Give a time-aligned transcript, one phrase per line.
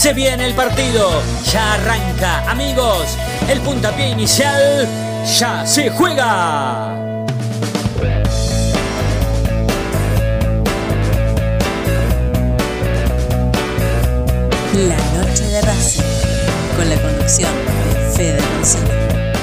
[0.00, 1.10] Se viene el partido,
[1.52, 3.18] ya arranca, amigos,
[3.50, 4.88] el puntapié inicial
[5.38, 6.94] ya se juega.
[14.72, 16.02] La noche de Racing,
[16.78, 17.52] con la conducción
[17.92, 19.34] de Fede González.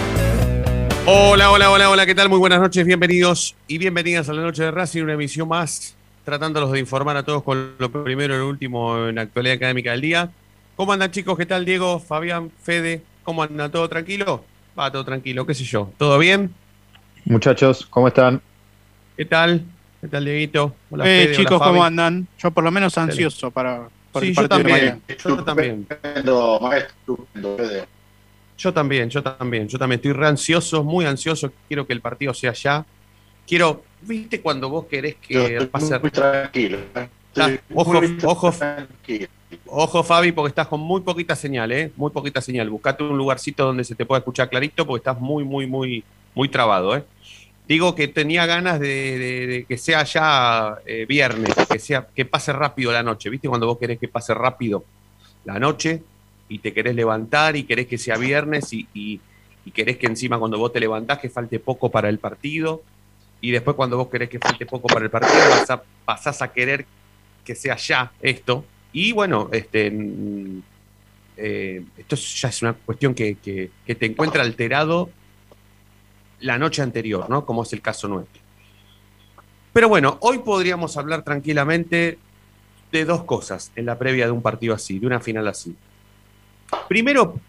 [1.06, 2.30] Hola, hola, hola, hola, ¿qué tal?
[2.30, 5.96] Muy buenas noches, bienvenidos y bienvenidas a la noche de Racing, una emisión más,
[6.26, 9.92] tratándolos de informar a todos con lo primero y lo último en la actualidad académica
[9.92, 10.32] del día.
[10.78, 11.36] ¿Cómo andan chicos?
[11.36, 13.02] ¿Qué tal Diego, Fabián, Fede?
[13.24, 13.72] ¿Cómo andan?
[13.72, 14.46] ¿Todo tranquilo?
[14.78, 15.92] Va, todo tranquilo, qué sé yo.
[15.98, 16.54] ¿Todo bien?
[17.26, 18.40] Muchachos, ¿cómo están?
[19.18, 19.66] ¿Qué tal?
[20.00, 20.76] ¿Qué tal, Dieguito?
[20.92, 22.28] Hola, eh, Fede, chicos, ¿cómo andan?
[22.38, 25.88] Yo por lo menos ansioso para, sí, yo también, yo también.
[28.56, 32.36] Yo también, yo también, yo también estoy re ansioso, muy ansioso, quiero que el partido
[32.36, 32.86] sea ya.
[33.48, 36.78] Quiero, viste cuando vos querés que pase muy tranquilo.
[36.94, 37.10] ¿eh?
[37.36, 38.54] Ah, ojo, ojo,
[39.68, 41.92] ojo, Fabi, porque estás con muy poquita señal, ¿eh?
[41.96, 42.70] Muy poquita señal.
[42.70, 46.04] Buscate un lugarcito donde se te pueda escuchar clarito, porque estás muy, muy, muy,
[46.34, 47.04] muy trabado, ¿eh?
[47.68, 52.94] Digo que tenía ganas de, que sea ya eh, viernes, que sea que pase rápido
[52.94, 53.30] la noche.
[53.30, 54.86] ¿Viste cuando vos querés que pase rápido
[55.44, 56.02] la noche
[56.48, 59.20] y te querés levantar y querés que sea viernes y, y,
[59.74, 62.82] querés que encima cuando vos te levantás que falte poco para el partido
[63.42, 66.54] y después cuando vos querés que falte poco para el partido vas a, pasás a
[66.54, 66.86] querer
[67.44, 68.64] que sea ya esto
[69.00, 70.64] y bueno, este, mm,
[71.38, 75.12] eh, esto ya es una cuestión que, que te encuentra alterado
[76.40, 77.46] la noche anterior, ¿no?
[77.46, 78.42] Como es el caso nuestro.
[79.72, 82.18] Pero bueno, hoy podríamos hablar tranquilamente
[82.92, 85.76] de dos cosas en la previa de un partido así, de una final así.
[86.88, 87.40] Primero,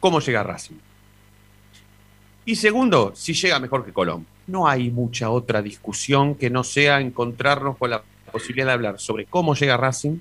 [0.00, 0.74] cómo llega Racing.
[2.46, 4.26] Y segundo, si llega mejor que Colón.
[4.48, 8.02] No hay mucha otra discusión que no sea encontrarnos con la
[8.32, 10.18] posibilidad de hablar sobre cómo llega Racing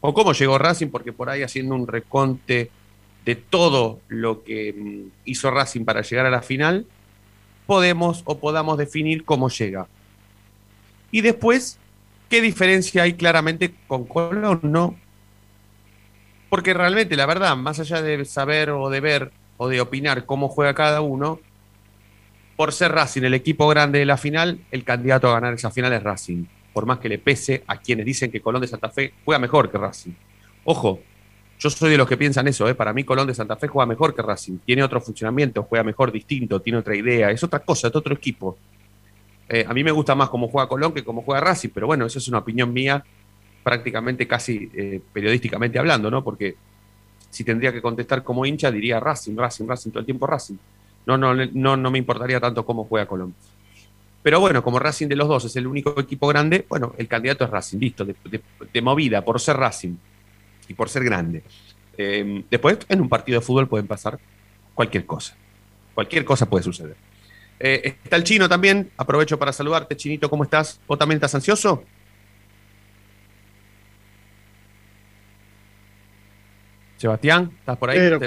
[0.00, 2.70] o cómo llegó Racing, porque por ahí haciendo un reconte
[3.24, 6.86] de todo lo que mm, hizo Racing para llegar a la final,
[7.66, 9.86] podemos o podamos definir cómo llega.
[11.10, 11.78] Y después,
[12.28, 14.60] ¿qué diferencia hay claramente con Colón?
[14.62, 14.96] No.
[16.48, 20.48] Porque realmente, la verdad, más allá de saber o de ver o de opinar cómo
[20.48, 21.38] juega cada uno,
[22.56, 25.92] por ser Racing el equipo grande de la final, el candidato a ganar esa final
[25.92, 26.44] es Racing.
[26.80, 29.70] Por más que le pese a quienes dicen que Colón de Santa Fe juega mejor
[29.70, 30.12] que Racing.
[30.64, 30.98] Ojo,
[31.58, 32.74] yo soy de los que piensan eso, ¿eh?
[32.74, 36.10] para mí Colón de Santa Fe juega mejor que Racing, tiene otro funcionamiento, juega mejor,
[36.10, 38.56] distinto, tiene otra idea, es otra cosa, es otro equipo.
[39.46, 42.06] Eh, a mí me gusta más cómo juega Colón que cómo juega Racing, pero bueno,
[42.06, 43.04] eso es una opinión mía
[43.62, 46.24] prácticamente casi eh, periodísticamente hablando, ¿no?
[46.24, 46.56] Porque
[47.28, 50.56] si tendría que contestar como hincha diría Racing, Racing, Racing, todo el tiempo Racing.
[51.04, 53.34] No, no, no, no me importaría tanto cómo juega Colón.
[54.22, 57.44] Pero bueno, como Racing de los dos es el único equipo grande, bueno, el candidato
[57.44, 59.96] es Racing, listo, de movida, por ser Racing
[60.68, 61.42] y por ser grande.
[62.02, 64.18] Eh, después, en un partido de fútbol pueden pasar
[64.74, 65.36] cualquier cosa.
[65.94, 66.96] Cualquier cosa puede suceder.
[67.58, 68.90] Eh, está el chino también.
[68.96, 70.30] Aprovecho para saludarte, Chinito.
[70.30, 70.80] ¿Cómo estás?
[70.88, 71.84] ¿Vos también estás ansioso?
[77.00, 77.98] Sebastián, ¿estás por ahí?
[77.98, 78.20] Pero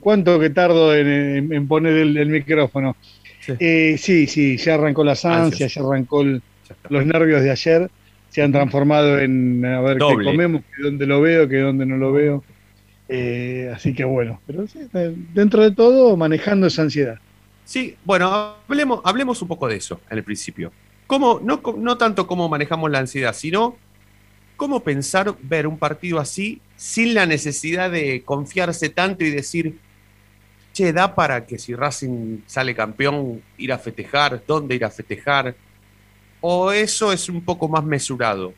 [0.00, 2.94] ¿cuánto, que tardo en, poner el, micrófono?
[3.40, 3.52] Sí.
[3.58, 4.26] Eh, sí.
[4.26, 7.90] sí, ya arrancó las ansias, ya arrancó los nervios de ayer
[8.34, 11.96] se han transformado en a ver qué comemos, que dónde lo veo, que dónde no
[11.96, 12.42] lo veo.
[13.08, 14.64] Eh, así que bueno, pero
[15.32, 17.20] dentro de todo manejando esa ansiedad.
[17.64, 20.72] Sí, bueno, hablemos, hablemos un poco de eso en el principio.
[21.06, 23.76] ¿Cómo, no, no tanto cómo manejamos la ansiedad, sino
[24.56, 29.78] cómo pensar ver un partido así sin la necesidad de confiarse tanto y decir,
[30.72, 35.54] che, da para que si Racing sale campeón ir a festejar, dónde ir a festejar,
[36.46, 38.52] ¿O eso es un poco más mesurado?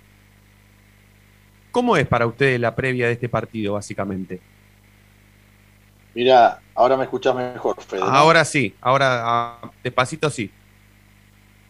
[1.71, 4.41] ¿Cómo es para ustedes la previa de este partido, básicamente?
[6.13, 8.03] Mira, ahora me escuchas mejor, Fede.
[8.03, 10.51] Ahora sí, ahora ah, despacito sí.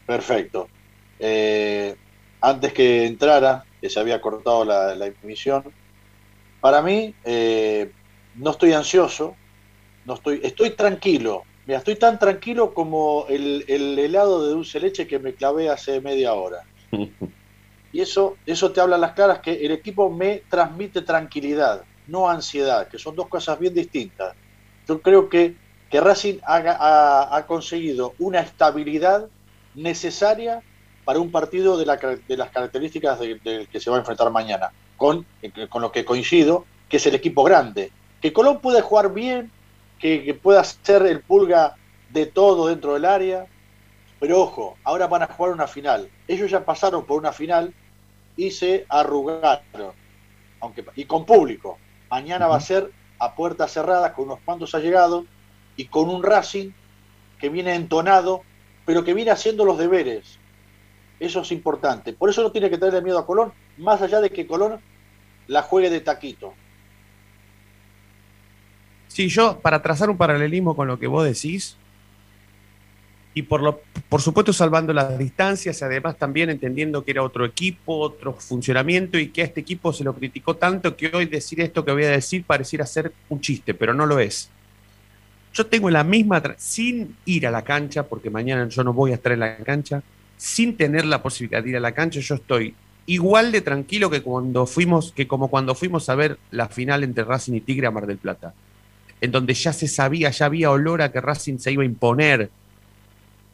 [0.06, 0.70] Perfecto.
[1.18, 1.94] Eh,
[2.40, 5.64] antes que entrara, que se había cortado la, emisión,
[6.60, 7.92] para mí eh,
[8.36, 9.36] no estoy ansioso,
[10.04, 15.18] no estoy, estoy tranquilo, Mira, estoy tan tranquilo como el, helado de dulce leche que
[15.18, 16.62] me clavé hace media hora.
[17.92, 22.28] Y eso, eso te habla a las claras que el equipo me transmite tranquilidad, no
[22.28, 24.34] ansiedad, que son dos cosas bien distintas.
[24.86, 25.56] Yo creo que
[25.90, 29.28] que Racing ha, conseguido una estabilidad
[29.74, 30.62] necesaria
[31.06, 35.24] para un partido de, las características del que se va a enfrentar mañana, con,
[35.68, 37.92] con lo que coincido, que es el equipo grande.
[38.20, 39.52] Que Colón puede jugar bien,
[40.00, 41.76] que, que pueda ser el pulga
[42.10, 43.46] de todo dentro del área,
[44.18, 46.10] pero ojo, ahora van a jugar una final.
[46.26, 47.72] Ellos ya pasaron por una final
[48.36, 49.92] y se arrugaron,
[50.58, 51.78] aunque, y con público.
[52.10, 55.24] Mañana va a ser a puertas cerradas, con unos cuantos allegados
[55.76, 56.72] y con un Racing
[57.38, 58.42] que viene entonado,
[58.84, 60.40] pero que viene haciendo los deberes.
[61.18, 62.12] Eso es importante.
[62.12, 64.80] Por eso no tiene que tenerle miedo a Colón, más allá de que Colón
[65.46, 66.54] la juegue de taquito.
[69.08, 71.76] Sí, yo, para trazar un paralelismo con lo que vos decís,
[73.32, 77.44] y por, lo, por supuesto salvando las distancias, y además también entendiendo que era otro
[77.44, 81.60] equipo, otro funcionamiento y que a este equipo se lo criticó tanto que hoy decir
[81.60, 84.50] esto que voy a decir pareciera ser un chiste, pero no lo es.
[85.52, 89.14] Yo tengo la misma, sin ir a la cancha, porque mañana yo no voy a
[89.14, 90.02] estar en la cancha,
[90.36, 92.74] sin tener la posibilidad de ir a la cancha, yo estoy
[93.06, 97.24] igual de tranquilo que cuando fuimos, que como cuando fuimos a ver la final entre
[97.24, 98.52] Racing y Tigre a Mar del Plata,
[99.20, 102.50] en donde ya se sabía, ya había olor a que Racing se iba a imponer,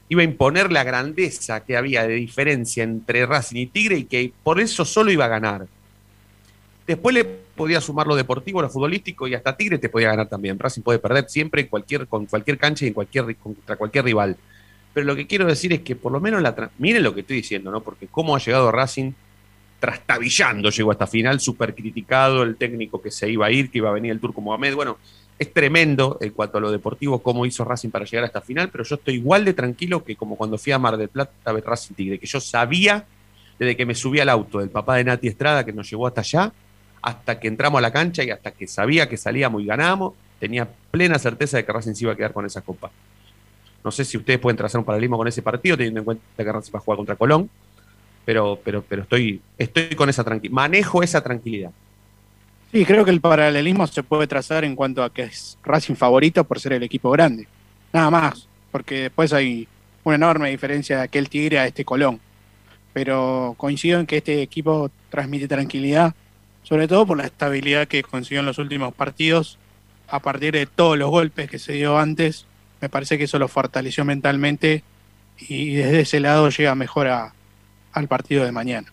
[0.09, 4.33] iba a imponer la grandeza que había de diferencia entre Racing y Tigre y que
[4.43, 5.67] por eso solo iba a ganar.
[6.87, 10.59] Después le podía sumar lo deportivo, lo futbolístico y hasta Tigre te podía ganar también.
[10.59, 14.37] Racing puede perder siempre en cualquier, con cualquier cancha y en cualquier, contra cualquier rival.
[14.95, 17.37] Pero lo que quiero decir es que por lo menos la miren lo que estoy
[17.37, 17.81] diciendo, ¿no?
[17.81, 19.13] Porque cómo ha llegado Racing
[19.81, 23.89] trastabillando, llegó hasta final, súper criticado, el técnico que se iba a ir, que iba
[23.89, 24.75] a venir el Turco Mohamed.
[24.75, 24.99] Bueno,
[25.39, 28.69] es tremendo en cuanto a lo deportivo cómo hizo Racing para llegar a esta final,
[28.71, 31.53] pero yo estoy igual de tranquilo que como cuando fui a Mar del Plata a
[31.53, 33.05] ver Racing Tigre, que yo sabía
[33.59, 36.21] desde que me subí al auto del papá de Nati Estrada que nos llevó hasta
[36.21, 36.53] allá,
[37.03, 40.69] hasta que entramos a la cancha y hasta que sabía que salíamos y ganamos, tenía
[40.93, 42.93] plena certeza de que Racing se iba a quedar con esa copa.
[43.85, 46.53] No sé si ustedes pueden trazar un paralelismo con ese partido, teniendo en cuenta que
[46.53, 47.51] Racing va a jugar contra Colón,
[48.25, 51.71] pero, pero, pero estoy, estoy con esa tranquilidad, manejo esa tranquilidad.
[52.73, 56.45] Sí, creo que el paralelismo se puede trazar en cuanto a que es Racing favorito
[56.45, 57.47] por ser el equipo grande.
[57.93, 59.69] Nada más, porque después hay
[60.05, 62.21] una enorme diferencia de aquel Tigre a este Colón.
[62.93, 66.15] Pero coincido en que este equipo transmite tranquilidad,
[66.63, 69.59] sobre todo por la estabilidad que consiguió en los últimos partidos,
[70.09, 72.47] a partir de todos los golpes que se dio antes.
[72.83, 74.83] Me parece que eso lo fortaleció mentalmente
[75.39, 78.93] y desde ese lado llega mejor al partido de mañana.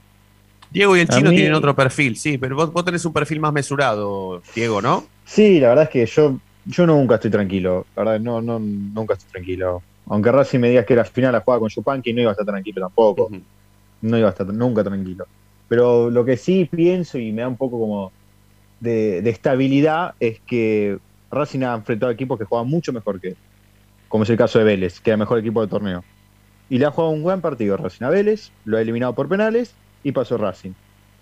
[0.72, 3.52] Diego y el chino tienen otro perfil, sí, pero vos, vos, tenés un perfil más
[3.52, 5.06] mesurado, Diego, ¿no?
[5.26, 7.88] Sí, la verdad es que yo, yo nunca estoy tranquilo.
[7.96, 9.82] La verdad, no, no, nunca estoy tranquilo.
[10.08, 12.46] Aunque Racing me digas que la final la jugaba con Yupanqui, no iba a estar
[12.46, 13.30] tranquilo tampoco.
[14.02, 15.26] No iba a estar nunca tranquilo.
[15.68, 18.12] Pero lo que sí pienso y me da un poco como
[18.80, 20.98] de, estabilidad es que
[21.32, 23.38] Racing ha enfrentado equipos que juegan mucho mejor que él.
[24.10, 26.04] Como es el caso de Vélez, que era el mejor equipo del torneo.
[26.70, 29.74] Y le ha jugado un buen partido Racing a Vélez, lo ha eliminado por penales
[30.04, 30.72] y pasó Racing.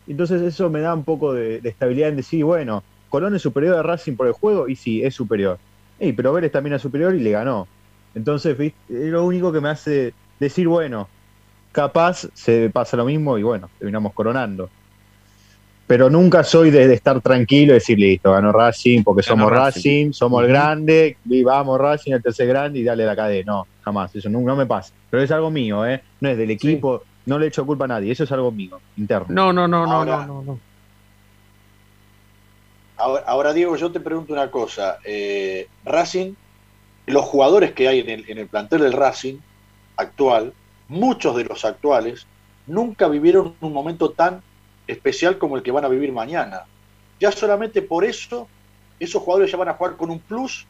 [0.07, 3.83] Entonces eso me da un poco de, estabilidad en decir, bueno, Colón es superior a
[3.83, 5.59] Racing por el juego y sí, es superior.
[5.99, 7.67] Ey, pero Vélez también es superior y le ganó.
[8.15, 11.07] Entonces, es lo único que me hace decir, bueno,
[11.71, 14.69] capaz se pasa lo mismo y bueno, terminamos coronando.
[15.87, 20.43] Pero nunca soy de, estar tranquilo y decir, listo, ganó Racing porque somos Racing, somos
[20.43, 23.53] el grande, y vamos Racing, el tercer grande y dale la cadena.
[23.53, 24.93] No, jamás, eso no, me pasa.
[25.09, 26.03] Pero es algo mío, ¿eh?
[26.19, 29.27] No es del equipo, no le echo culpa a nadie, eso es algo mío, interno.
[29.29, 30.59] No, no, no, no, no, no,
[32.97, 34.97] Ahora, Diego, yo te pregunto una cosa.
[35.05, 36.33] Eh, Racing,
[37.05, 39.37] los jugadores que hay en el, en el plantel del Racing
[39.95, 40.51] actual,
[40.89, 42.27] muchos de los actuales,
[42.65, 44.41] nunca vivieron un momento tan
[44.87, 46.63] especial como el que van a vivir mañana.
[47.19, 48.47] Ya solamente por eso,
[48.99, 50.65] esos jugadores ya van a jugar con un plus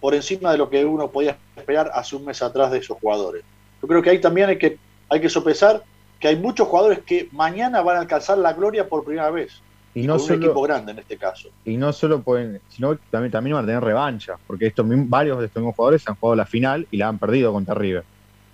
[0.00, 3.42] por encima de lo que uno podía esperar hace un mes atrás de esos jugadores.
[3.82, 4.78] Yo creo que ahí también hay que
[5.08, 5.82] hay que sopesar
[6.20, 9.60] que hay muchos jugadores que mañana van a alcanzar la gloria por primera vez.
[9.94, 11.48] Y, no solo, un equipo grande en este caso.
[11.64, 15.46] Y no solo pueden, sino también, también van a tener revancha, porque estos varios de
[15.46, 18.04] estos mismos jugadores han jugado la final y la han perdido contra River.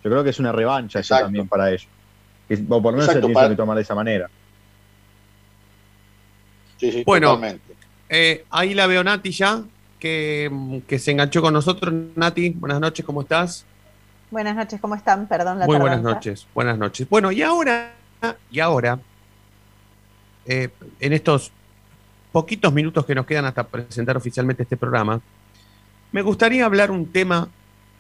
[0.02, 1.88] Yo creo que es una revancha eso también para ellos.
[2.49, 4.31] o por lo menos se tiene que tomar de esa manera.
[6.78, 7.75] Sí, sí, bueno, totalmente.
[8.09, 9.62] Eh, ahí la veo Nati ya,
[9.99, 11.92] que, que se enganchó con nosotros.
[12.14, 13.64] Nati, buenas noches, ¿cómo estás?
[14.30, 15.26] Buenas noches, ¿cómo están?
[15.28, 17.09] Perdón la Muy buenas noches, buenas noches.
[17.09, 17.92] Bueno, y ahora,
[18.50, 18.99] y ahora,
[20.45, 20.68] eh,
[21.00, 21.52] en estos
[22.33, 25.21] poquitos minutos que nos quedan hasta presentar oficialmente este programa,
[26.12, 27.49] me gustaría hablar un tema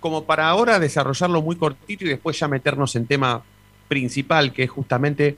[0.00, 3.42] como para ahora desarrollarlo muy cortito y después ya meternos en tema
[3.88, 5.36] principal, que es justamente,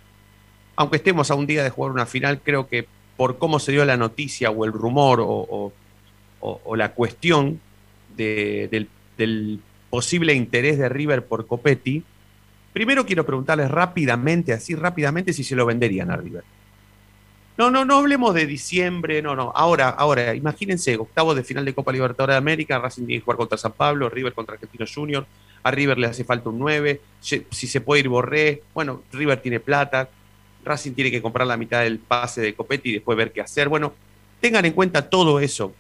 [0.77, 2.87] aunque estemos a un día de jugar una final, creo que
[3.19, 5.73] por cómo se dio la noticia o el rumor o,
[6.77, 7.61] la cuestión,
[8.17, 9.61] del, del,
[9.91, 12.05] posible interés de River por Copetti,
[12.73, 16.45] primero quiero preguntarles rápidamente, así rápidamente, si se lo venderían a River.
[17.57, 19.51] No, no, no hablemos de diciembre, no, no.
[19.53, 23.39] Ahora, ahora, imagínense, octavos de final de Copa Libertadores de América, Racing tiene que jugar
[23.39, 25.27] contra San Pablo, River contra Argentino Junior,
[25.65, 29.59] a River le hace falta un 9, si se puede ir Borré, bueno, River tiene
[29.59, 30.09] plata,
[30.65, 33.69] Racing tiene que comprar la mitad del pase de Copetti y después ver qué hacer.
[33.69, 33.93] Bueno,
[34.41, 35.73] tengan en cuenta todo eso,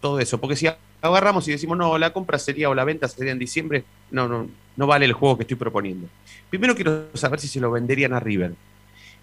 [0.00, 0.68] todo eso, porque si
[1.00, 4.48] agarramos y decimos, no, la compra sería o la venta sería en diciembre, no, no,
[4.76, 6.08] no vale el juego que estoy proponiendo.
[6.50, 8.54] Primero quiero saber si se lo venderían a River.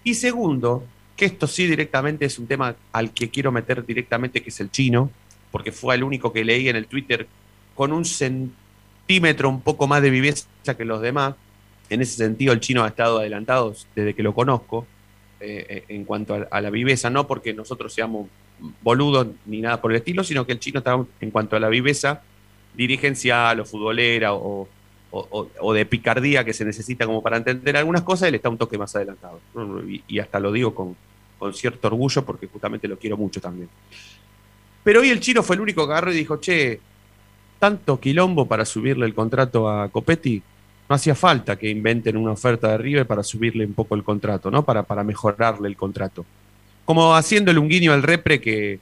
[0.04, 0.84] Y segundo,
[1.16, 4.70] que esto sí directamente es un tema al que quiero meter directamente, que es el
[4.70, 5.10] chino,
[5.50, 7.26] porque fue el único que leí en el Twitter
[7.74, 11.34] con un centímetro un poco más de viveza que los demás.
[11.92, 14.86] En ese sentido, el chino ha estado adelantado desde que lo conozco
[15.40, 18.28] eh, eh, en cuanto a, la viveza, no porque nosotros seamos
[18.80, 21.68] boludos ni nada por el estilo, sino que el chino está en cuanto a la
[21.68, 22.22] viveza
[22.74, 24.68] dirigencial o futbolera o,
[25.10, 28.78] o, de picardía que se necesita como para entender algunas cosas, él está un toque
[28.78, 29.40] más adelantado.
[30.08, 30.96] Y, hasta lo digo con,
[31.52, 33.68] cierto orgullo porque justamente lo quiero mucho también.
[34.82, 36.80] Pero hoy el chino fue el único que agarró y dijo, che,
[37.58, 40.42] tanto quilombo para subirle el contrato a Copetti,
[40.88, 44.50] no hacía falta que inventen una oferta de River para subirle un poco el contrato,
[44.50, 44.64] ¿no?
[44.64, 46.24] Para, para mejorarle el contrato.
[46.84, 48.78] Como haciéndole un guiño al repre que,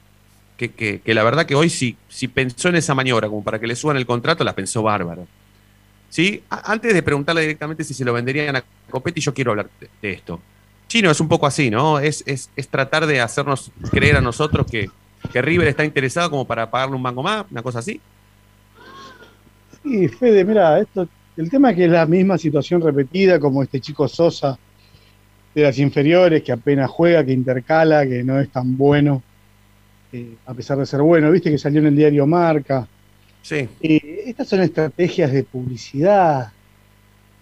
[0.69, 3.75] que, la verdad que hoy si, si pensó en esa maniobra como para que le
[3.75, 5.27] suban el contrato, la pensó bárbaro.
[6.09, 6.43] ¿sí?
[6.49, 9.69] Antes de preguntarle directamente si se lo venderían a Copetti, yo quiero hablar
[10.01, 10.39] de, esto.
[10.87, 11.99] Chino es un poco así, ¿no?
[11.99, 14.89] Es, es, tratar de hacernos creer a nosotros que,
[15.31, 18.01] que, River está interesado como para pagarle un banco más, una cosa así.
[19.83, 23.79] Sí, Fede, mira, esto, el tema es que es la misma situación repetida, como este
[23.79, 24.57] chico Sosa
[25.53, 29.21] de las inferiores, que apenas juega, que intercala, que no es tan bueno,
[30.11, 31.31] eh, a pesar de ser bueno.
[31.31, 32.87] Viste que salió en el diario Marca,
[33.41, 33.67] Sí.
[33.81, 36.51] Eh, estas son estrategias de publicidad.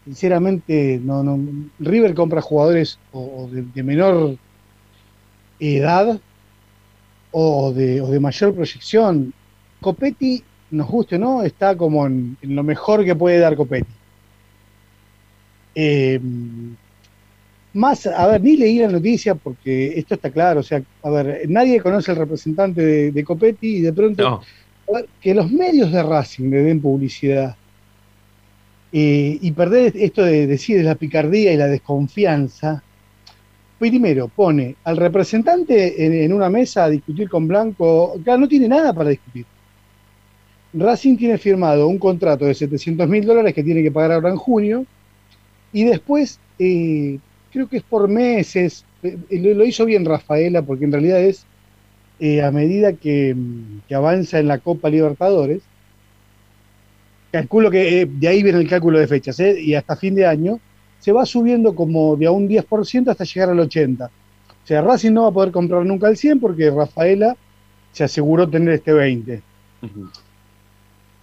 [0.06, 1.40] Sinceramente, no, no,
[1.80, 4.38] River compra jugadores o, de, menor
[5.60, 6.20] edad
[7.32, 9.34] o de, o de, mayor proyección.
[9.82, 13.92] Copetti, nos guste o no, está como en, lo mejor que puede dar Copetti.
[15.76, 16.20] Eh,
[17.74, 21.48] más, a ver, ni leí la noticia porque esto está claro, o sea, a ver,
[21.48, 24.42] nadie conoce al representante de, Copetti y de pronto
[25.22, 27.56] que los medios de Racing le den publicidad
[28.92, 32.82] eh, y perder esto de decir la picardía y la desconfianza,
[33.78, 38.94] primero pone al representante en, una mesa a discutir con Blanco, claro, no tiene nada
[38.94, 39.46] para discutir.
[40.74, 44.38] Racing tiene firmado un contrato de 700 mil dólares que tiene que pagar ahora en
[44.38, 44.86] junio
[45.72, 47.20] y después, eh,
[47.52, 51.46] creo que es por meses, eh, lo hizo bien Rafaela porque en realidad es
[52.20, 53.36] eh, a medida que,
[53.94, 55.62] avanza en la Copa Libertadores,
[57.32, 60.60] calculo que de ahí viene el cálculo de fechas, y hasta fin de año,
[61.00, 64.10] se va subiendo como de a un 10% hasta llegar al 80%.
[64.10, 67.36] O sea, Racing no va a poder comprar nunca el 100 porque Rafaela
[67.92, 69.42] se aseguró tener este 20.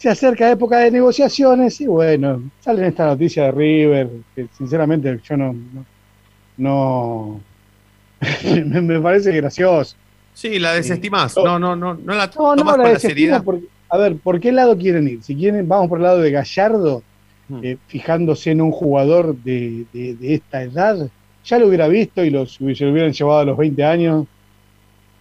[0.07, 5.37] Se acerca época de negociaciones y bueno, sale esta noticia de River, que sinceramente yo
[5.37, 5.57] no,
[6.59, 7.41] no,
[8.83, 9.97] me parece gracioso.
[10.33, 11.35] Sí, la desestimás.
[11.37, 13.43] No, no, no, no la tomas con la seriedad.
[13.89, 15.25] a ver, ¿por qué lado quieren ir?
[15.25, 17.03] Si quieren, vamos por el lado de Gallardo,
[17.49, 17.61] hmm.
[17.65, 19.87] eh, fijándose en un jugador de,
[20.23, 21.11] esta edad,
[21.45, 24.27] ya lo hubiera visto y los, se lo hubieran llevado a los 20 años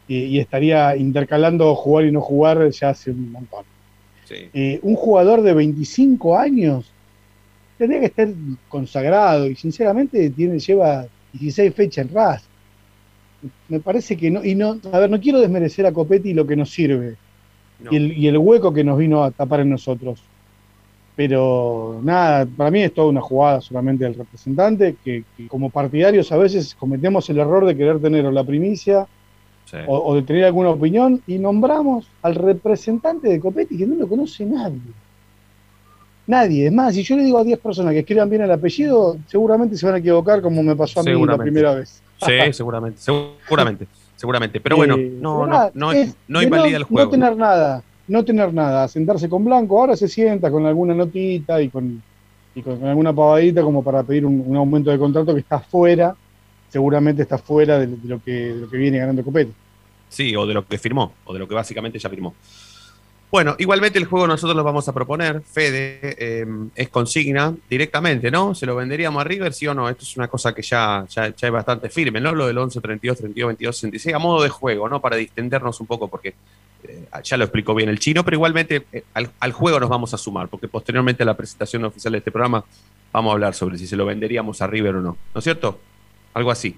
[0.08, 3.66] y estaría intercalando jugar y no jugar ya hace un montón.
[4.30, 6.92] Eh, un jugador de 25 años
[7.78, 8.28] tendría que estar
[8.70, 12.44] consagrado y sinceramente tiene, lleva 16 fechas en RAS.
[13.68, 16.56] Me parece que no, y no, a ver, no quiero desmerecer a Copetti lo que
[16.56, 17.18] nos sirve
[17.92, 20.22] y, el, hueco que nos vino a tapar en nosotros.
[21.16, 26.38] Pero nada, para mí es toda una jugada solamente del representante, que, como partidarios a
[26.38, 29.08] veces cometemos el error de querer tener o la primicia
[29.88, 34.46] o, de tener alguna opinión y nombramos al representante de Copetti que no lo conoce
[34.46, 34.80] nadie.
[36.28, 36.68] Nadie.
[36.68, 39.78] Es más, si yo le digo a 10 personas que escriban bien el apellido, seguramente
[39.78, 42.02] se van a equivocar como me pasó a mí la primera vez.
[42.26, 44.60] Sí, seguramente, seguramente, seguramente.
[44.60, 45.92] Pero bueno, eh, no, no, no,
[46.28, 47.06] no invalida el juego.
[47.06, 51.62] No tener nada, no tener nada, sentarse con Blanco, ahora se sienta con alguna notita
[51.62, 52.02] y con,
[52.54, 56.16] y con alguna pavadita como para pedir un, aumento de contrato que está fuera,
[56.70, 59.52] seguramente está fuera de, lo, que, lo que viene ganando Copete.
[60.10, 62.34] Sí, o de lo que firmó, o de lo que básicamente ya firmó.
[63.36, 65.42] Bueno, igualmente el juego nosotros lo vamos a proponer.
[65.42, 68.56] Fede em, es consigna directamente, ¿no?
[68.56, 69.90] ¿Se lo venderíamos a River, sí o no?
[69.90, 72.34] Esto es una cosa que ya, ya, es bastante firme, ¿no?
[72.34, 75.02] Lo del 11, 32, 32, 22, 66, a modo de juego, ¿no?
[75.02, 76.34] Para distendernos un poco, porque
[76.84, 80.18] eh, ya lo explicó bien el chino, pero igualmente eh, al, juego nos vamos a
[80.18, 82.64] sumar, porque posteriormente a la presentación oficial de este programa
[83.12, 85.18] vamos a hablar sobre si se lo venderíamos a River o no.
[85.34, 85.80] ¿No es cierto?
[86.36, 86.78] Algo así.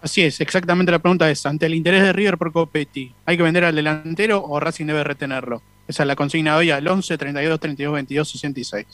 [0.00, 3.42] Así es, exactamente la pregunta es, ante el interés de River por Copetti, ¿hay que
[3.42, 5.62] vender al delantero o Racing debe retenerlo?
[5.88, 8.86] Esa es la consigna hoy al 11 32 32 22 66.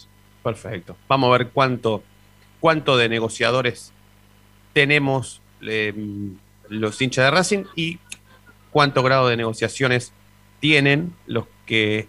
[0.43, 0.97] Perfecto.
[1.09, 2.03] Vamos a ver cuánto,
[2.61, 3.93] cuánto de negociadores
[4.73, 5.93] tenemos eh,
[6.69, 7.99] los hinchas de Racing y
[8.71, 10.13] cuánto grado de negociaciones
[10.61, 12.09] tienen los que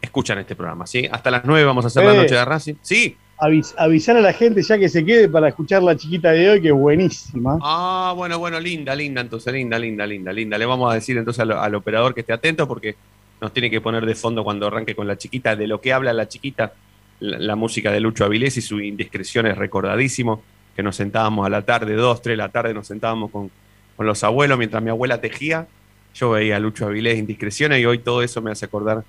[0.00, 0.86] escuchan este programa.
[0.86, 1.08] ¿sí?
[1.12, 2.74] Hasta las 9 vamos a hacer la eh, noche de Racing.
[2.82, 3.16] Sí.
[3.38, 6.68] Avisar a la gente ya que se quede para escuchar la chiquita de hoy, que
[6.68, 7.58] es buenísima.
[7.62, 10.58] Ah, bueno, bueno, linda, linda, entonces, linda, linda, linda, linda.
[10.58, 12.96] Le vamos a decir entonces al, operador que esté atento porque
[13.40, 16.12] nos tiene que poner de fondo cuando arranque con la chiquita, de lo que habla
[16.12, 16.72] la chiquita,
[17.20, 20.42] la, música de Lucho Avilés y su indiscreción es recordadísimo,
[20.76, 23.50] que nos sentábamos a la tarde, dos, tres de la tarde, nos sentábamos con,
[23.96, 25.66] con los abuelos mientras mi abuela tejía.
[26.14, 29.04] Yo veía a Lucho Avilés indiscreciones y hoy todo eso me hace acordar,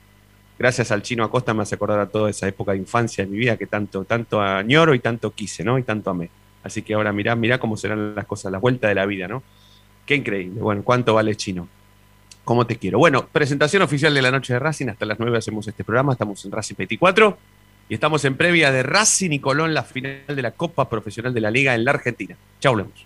[0.58, 3.38] gracias al chino Acosta, me hace acordar a toda esa época de infancia de mi
[3.38, 5.78] vida que tanto, tanto añoro y tanto quise, ¿no?
[5.78, 6.30] Y tanto amé.
[6.64, 9.44] Así que ahora mirá, mirá cómo serán las cosas, la vuelta de la vida, ¿no?
[10.06, 10.62] Qué increíble.
[10.62, 11.68] Bueno, ¿cuánto vale chino?
[12.44, 13.00] ¿Cómo te quiero?
[13.00, 14.88] Bueno, presentación oficial de la noche de Racing.
[14.88, 16.14] Hasta las 9 hacemos este programa.
[16.14, 17.38] Estamos en Racing 24
[17.90, 21.42] y estamos en previa de Racing y Colón, la final de la Copa Profesional de
[21.42, 22.36] la Liga en la Argentina.
[22.60, 23.06] Chau, Lemos.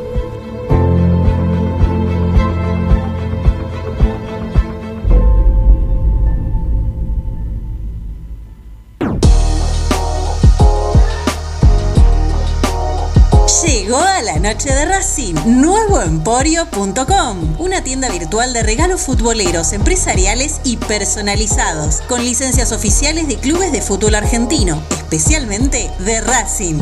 [14.41, 22.71] Noche de Racing, nuevoemporio.com, una tienda virtual de regalos futboleros, empresariales y personalizados, con licencias
[22.71, 26.81] oficiales de clubes de fútbol argentino, especialmente de Racing.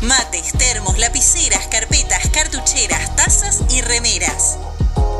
[0.00, 4.56] Mates, termos, lapiceras, carpetas, cartucheras, tazas y remeras.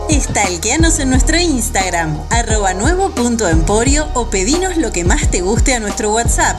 [0.09, 6.15] Estalqueanos en nuestro Instagram, arroba nuevo.emporio o pedinos lo que más te guste a nuestro
[6.15, 6.59] WhatsApp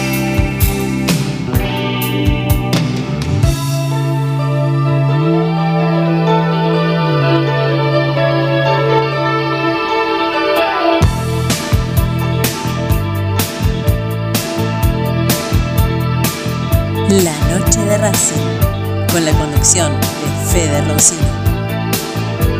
[19.11, 21.27] Con la conducción de Fede Roncino.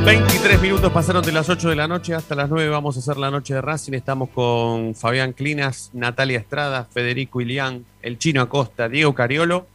[0.05, 2.69] 23 minutos pasaron de las 8 de la noche hasta las 9.
[2.69, 3.93] Vamos a hacer la noche de Racing.
[3.93, 9.67] Estamos con Fabián Clinas, Natalia Estrada, Federico Ilián, el Chino Acosta, Diego Cariolo,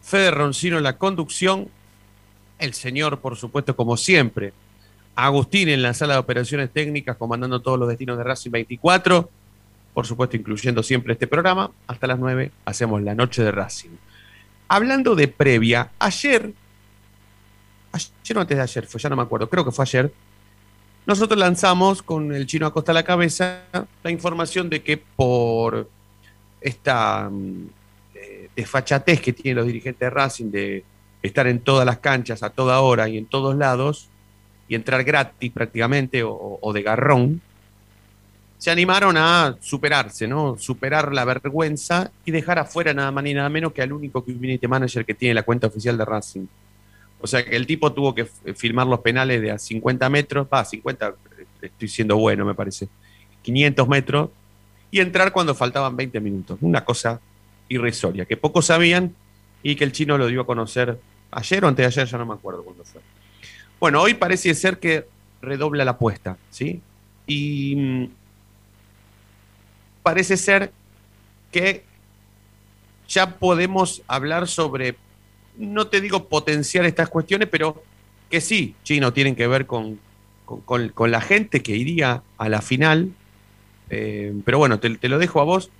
[0.00, 1.68] Fede Roncino la conducción,
[2.58, 4.52] el señor, por supuesto, como siempre,
[5.16, 9.28] Agustín en la sala de operaciones técnicas, comandando todos los destinos de Racing 24,
[9.92, 11.70] por supuesto, incluyendo siempre este programa.
[11.86, 13.90] Hasta las 9 hacemos la noche de Racing.
[14.68, 16.52] Hablando de previa, ayer
[17.96, 20.12] ayer o antes de ayer, fue, ya no me acuerdo, creo que fue ayer,
[21.06, 23.62] nosotros lanzamos con el chino Acosta a la cabeza
[24.02, 25.88] la información de que por
[26.60, 27.68] esta mm,
[28.14, 30.84] eh, desfachatez que tienen los dirigentes de Racing de
[31.22, 34.08] estar en todas las canchas a toda hora y en todos lados
[34.68, 37.40] y entrar gratis prácticamente o, o de garrón,
[38.58, 40.56] se animaron a superarse, ¿no?
[40.58, 44.66] Superar la vergüenza y dejar afuera nada más ni nada menos que al único community
[44.66, 46.46] manager que tiene la cuenta oficial de Racing.
[47.20, 50.64] O sea que el tipo tuvo que filmar los penales de a 50 metros, va,
[50.64, 51.14] 50,
[51.60, 52.88] estoy siendo bueno, me parece,
[53.42, 54.30] 500 metros,
[54.90, 56.58] y entrar cuando faltaban 20 minutos.
[56.60, 57.20] Una cosa
[57.68, 59.14] irrisoria, que pocos sabían
[59.62, 60.98] y que el chino lo dio a conocer
[61.30, 63.00] ayer o antes de ayer, ya no me acuerdo cuándo fue.
[63.80, 65.06] Bueno, hoy parece ser que
[65.42, 66.80] redobla la apuesta, ¿sí?
[67.26, 68.08] Y mm,
[70.06, 70.70] parece ser
[71.50, 71.82] que
[73.08, 74.94] ya podemos hablar sobre
[75.58, 77.82] no te digo potenciar estas cuestiones, pero
[78.30, 79.98] que sí, Chino, tienen que ver con,
[80.44, 83.10] con, con la gente que iría a la final.
[83.90, 85.70] Eh, pero bueno, te, te, lo dejo a vos,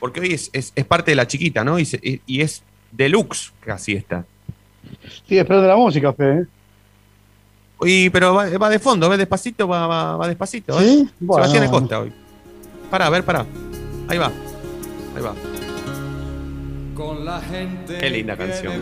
[0.00, 1.78] porque hoy es, es, es parte de la chiquita, ¿no?
[1.78, 4.24] Y, se, y, es deluxe casi esta.
[5.28, 6.46] Sí, esperando la música, Fede.
[7.82, 10.80] Y, pero va, va, de fondo, va despacito, va, va, va despacito.
[10.80, 10.84] ¿eh?
[10.84, 11.10] ¿Sí?
[11.20, 11.44] Bueno.
[11.44, 12.24] Sebastián Costa hoy.
[12.90, 13.44] Pará, a ver, pará.
[14.08, 14.30] Ahí va.
[15.16, 15.34] Ahí va.
[16.94, 18.74] Con la gente Qué linda canción.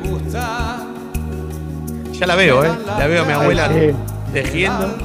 [2.13, 2.71] Ya la veo, ¿eh?
[2.99, 3.71] La veo a mi abuela
[4.33, 4.99] tejiendo.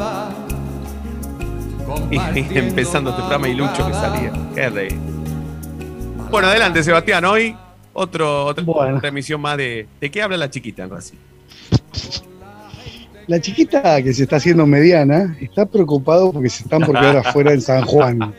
[2.12, 4.32] Y, y empezando este programa y Lucho que salía.
[4.54, 4.90] Qué rey.
[6.30, 7.24] Bueno, adelante, Sebastián.
[7.26, 7.56] Hoy
[7.94, 9.00] otro, otra, Bueno.
[9.02, 9.88] emisión más de.
[10.00, 11.18] ¿De qué habla la chiquita en Racing?
[13.28, 17.54] La chiquita que se está haciendo mediana está preocupado porque se están por quedar afuera
[17.54, 18.34] en San Juan.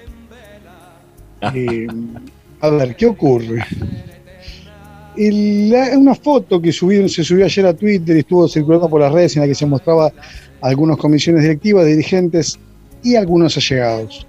[1.55, 1.87] Eh,
[2.61, 3.65] a ver, ¿qué ocurre?
[5.17, 9.01] El- la- una foto que subieron, se subió ayer a Twitter y estuvo circulando por
[9.01, 10.13] las redes en la que se mostraba
[10.61, 12.59] algunas comisiones directivas, dirigentes
[13.03, 14.27] y algunos allegados.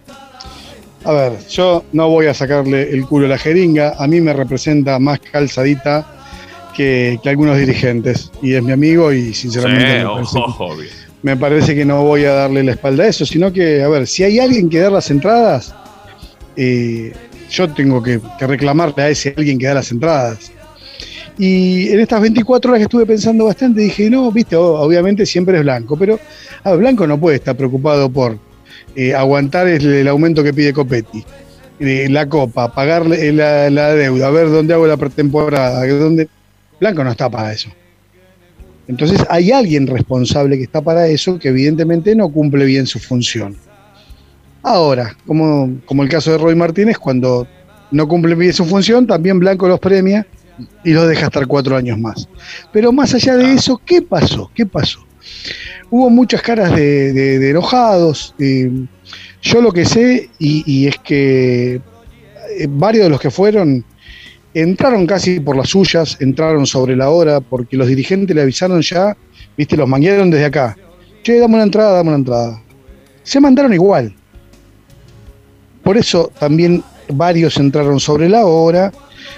[1.05, 4.33] A ver, yo no voy a sacarle el culo a la jeringa, a mí me
[4.33, 6.05] representa más calzadita
[6.75, 10.33] que, que algunos dirigentes y es mi amigo y sinceramente me, parece,
[11.23, 14.07] me parece que no voy a darle la espalda a eso, sino que, a ver,
[14.07, 15.73] si hay alguien que da las entradas,
[16.61, 17.13] eh,
[17.49, 20.51] yo tengo que, reclamarle a ese alguien que da las entradas.
[21.37, 25.97] Y en estas 24 horas estuve pensando bastante, dije, no, viste, obviamente siempre es Blanco,
[25.97, 26.19] pero
[26.63, 28.37] a ver, Blanco no puede estar preocupado por
[28.93, 31.23] eh, aguantar el, aumento que pide Copetti,
[31.79, 36.27] eh, la copa, pagarle la, la deuda, a ver dónde hago la pretemporada, dónde...
[36.77, 37.69] Blanco no está para eso.
[38.89, 43.55] Entonces hay alguien responsable que está para eso que evidentemente no cumple bien su función.
[44.63, 47.47] Ahora, como, como el caso de Roy Martínez, cuando
[47.91, 50.25] no cumple bien su función, también Blanco los premia
[50.83, 52.27] y lo deja estar cuatro años más.
[52.71, 54.51] Pero más allá de eso, ¿qué pasó?
[54.53, 54.99] ¿Qué pasó?
[55.89, 58.35] Hubo muchas caras de, de- de enojados.
[58.39, 58.69] eh,
[59.41, 63.85] yo lo que sé, y, y es que eh, varios de los que fueron
[64.53, 69.15] entraron casi por las suyas, entraron sobre la hora, porque los dirigentes le avisaron ya,
[69.57, 70.75] viste, los manguearon desde acá.
[71.23, 72.61] Che, dame una entrada, dame una entrada.
[73.23, 74.13] Se mandaron igual.
[75.83, 78.91] Por eso también varios entraron sobre la hora.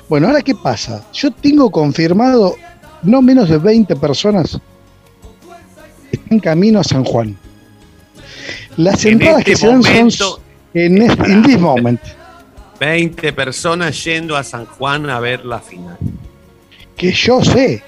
[0.10, 1.06] Bueno, ahora qué pasa?
[1.14, 2.56] Yo tengo confirmado
[3.04, 4.60] no menos de 20 personas
[6.10, 7.38] que están en camino a San Juan.
[8.78, 10.40] Las En entradas este que se dan son
[10.74, 12.02] en este in this moment.
[12.80, 15.98] 20 personas yendo a San Juan a ver la final.
[16.98, 17.84] Que yo sé,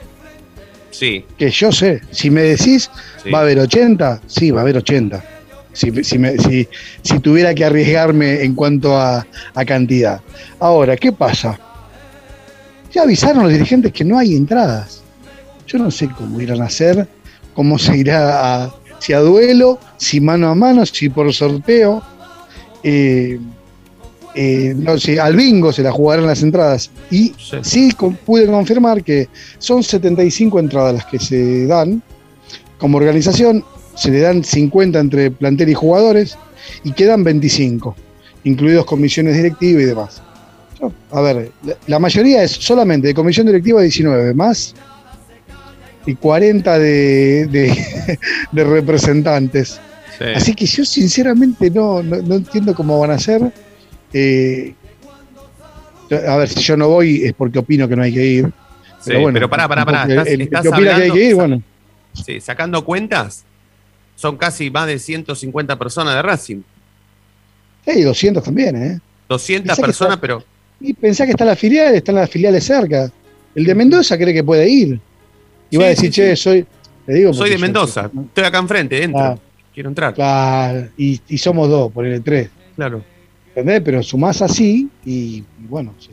[0.91, 2.01] Sí, que yo sé.
[2.11, 2.89] Si me decís,
[3.23, 3.31] Sí.
[3.31, 4.21] ¿va a haber 80?
[4.27, 5.23] Sí, va a haber 80.
[5.73, 6.67] Si, si, me- si-
[7.01, 10.21] si tuviera que arriesgarme en cuanto a, a cantidad.
[10.59, 11.59] Ahora, ¿qué pasa?
[12.93, 15.01] Ya avisaron los dirigentes que no hay entradas.
[15.67, 17.07] Yo no sé cómo irán a hacer,
[17.55, 22.03] cómo se irá a, si a duelo, si mano a mano, si por sorteo.
[22.83, 23.39] Eh,
[24.35, 26.91] eh, no sé, al bingo se la jugarán las entradas.
[27.09, 27.33] Y
[27.63, 32.01] sí, con- pude confirmar que son 75 entradas las que se dan.
[32.77, 33.63] Como organización,
[33.95, 36.37] se le dan 50 entre plantel y jugadores
[36.83, 37.95] y quedan 25,
[38.43, 40.21] incluidos comisiones directivas y demás.
[41.11, 41.51] A ver,
[41.87, 44.73] la, mayoría es solamente de comisión directiva 19, más
[46.05, 48.17] y 40 de, de-
[48.51, 49.79] de representantes.
[50.17, 50.25] sí.
[50.35, 53.49] Así que yo sinceramente no, no, no entiendo cómo van a ser.
[54.11, 54.73] Eh,
[56.27, 58.45] a ver, si yo no voy es porque opino que no hay que ir.
[58.99, 60.03] Sí, Pero bueno, pero pará, pará, pará.
[60.03, 61.61] el- Estás, el estás que opina que hay que ir, bueno.
[62.13, 63.45] Sí, sacando cuentas,
[64.15, 66.61] son casi más de 150 personas de Racing.
[67.85, 68.99] Hey, 200 también, ¿eh?
[69.29, 70.43] 200 Pensá que personas, está- pero
[70.79, 73.11] Y pensá que está la filial, están las filiales cerca.
[73.55, 74.99] El de Mendoza cree que puede ir.
[75.69, 76.41] Y va a Sí, decir, sí, che, sí.
[76.43, 76.65] soy.
[77.07, 78.09] Le digo soy de Mendoza.
[78.27, 79.19] Estoy acá enfrente, entro.
[79.21, 79.37] Ah.
[79.73, 80.13] Quiero entrar.
[80.13, 82.49] Claro, y, y somos dos, por el tres.
[82.75, 83.03] Claro.
[83.49, 83.81] ¿Entendés?
[83.83, 86.09] Pero sumás así y, y bueno, se,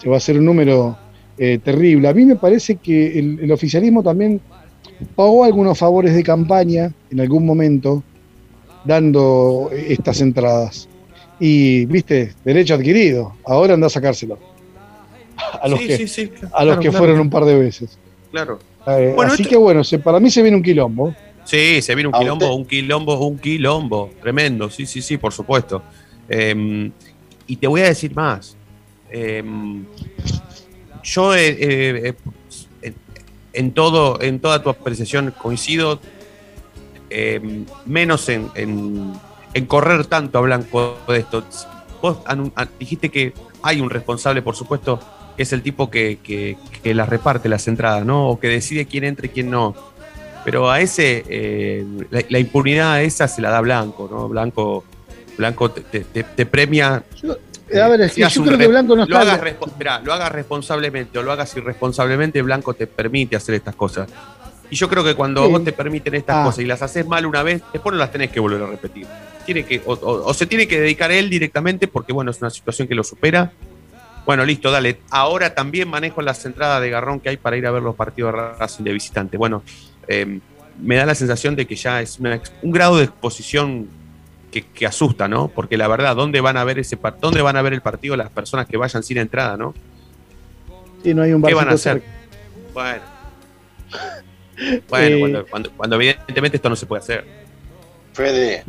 [0.00, 0.96] se va a hacer un número
[1.38, 2.08] eh, terrible.
[2.08, 4.40] A mí me parece que el, el oficialismo también
[5.14, 8.02] pagó algunos favores de campaña en algún momento
[8.84, 10.88] dando estas entradas.
[11.40, 13.34] Y, viste, derecho adquirido.
[13.46, 14.38] Ahora anda a sacárselo.
[15.60, 16.98] A los Sí, que, sí, sí, a los que claro.
[16.98, 17.98] fueron un par de veces.
[18.30, 18.58] Claro.
[18.86, 21.14] Eh, Bueno, así esto- que bueno, se- para mí se viene un quilombo.
[21.44, 22.58] Sí, se viene un ¿A quilombo, usted?
[22.58, 24.10] un quilombo, un quilombo.
[24.22, 25.82] Tremendo, sí, sí, sí, por supuesto.
[26.28, 26.90] Eh,
[27.46, 28.56] y te voy a decir más.
[29.10, 29.42] Eh,
[31.02, 31.32] yo
[33.54, 36.00] en, todo, en toda tu apreciación coincido,
[37.10, 39.12] eh, menos en, en-
[39.66, 41.44] correr tanto a Blanco de esto.
[42.02, 45.00] Vos a- dijiste que hay un responsable, por supuesto,
[45.36, 48.28] que es el tipo que, que, las reparte las entradas, ¿no?
[48.28, 49.74] O que decide quién entra y quién no.
[50.44, 54.28] Pero a ese, eh, la, impunidad esa se la da Blanco, ¿no?
[54.28, 54.84] Blanco,
[55.38, 57.02] Blanco te, premia.
[57.80, 59.32] A ver, es que yo creo que Blanco no lo está.
[59.34, 64.08] hagas, lo hagas responsablemente o lo hagas irresponsablemente, Blanco te permite hacer estas cosas.
[64.70, 65.50] Y yo creo que cuando Sí.
[65.52, 66.44] vos te permiten estas Ah.
[66.44, 69.06] cosas y las haces mal una vez, después no las tenés que volver a repetir.
[69.44, 72.50] Tiene que, o, o- o se tiene que dedicar él directamente porque, bueno, es una
[72.50, 73.52] situación que lo supera.
[74.24, 75.00] Bueno, listo, dale.
[75.10, 78.32] Ahora también manejo las entradas de garrón que hay para ir a ver los partidos
[78.32, 79.36] de Racing de visitante.
[79.36, 79.62] Bueno,
[80.08, 80.40] eh,
[80.80, 83.86] me da la sensación de que ya es una un grado de exposición
[84.54, 85.48] que, que asusta, ¿no?
[85.48, 88.30] Porque la verdad, ¿dónde van a ver ese dónde van a ver el partido las
[88.30, 89.74] personas que vayan sin entrada, ¿no?
[91.02, 91.94] Sí, no hay un ¿Qué van a hacer?
[92.00, 92.06] cerca.
[92.72, 93.02] Bueno.
[94.88, 97.24] Bueno, Eh, cuando, cuando- cuando evidentemente esto no se puede hacer.
[98.12, 98.62] Fede,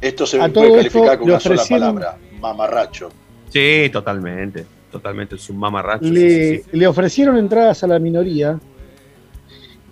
[0.00, 3.08] esto se A puede calificar esto con una sola palabra, mamarracho.
[3.48, 4.64] Sí, totalmente.
[4.92, 5.34] Totalmente.
[5.34, 6.04] Es un mamarracho.
[6.04, 6.76] le, sí, sí.
[6.78, 8.60] le ofrecieron entradas a la minoría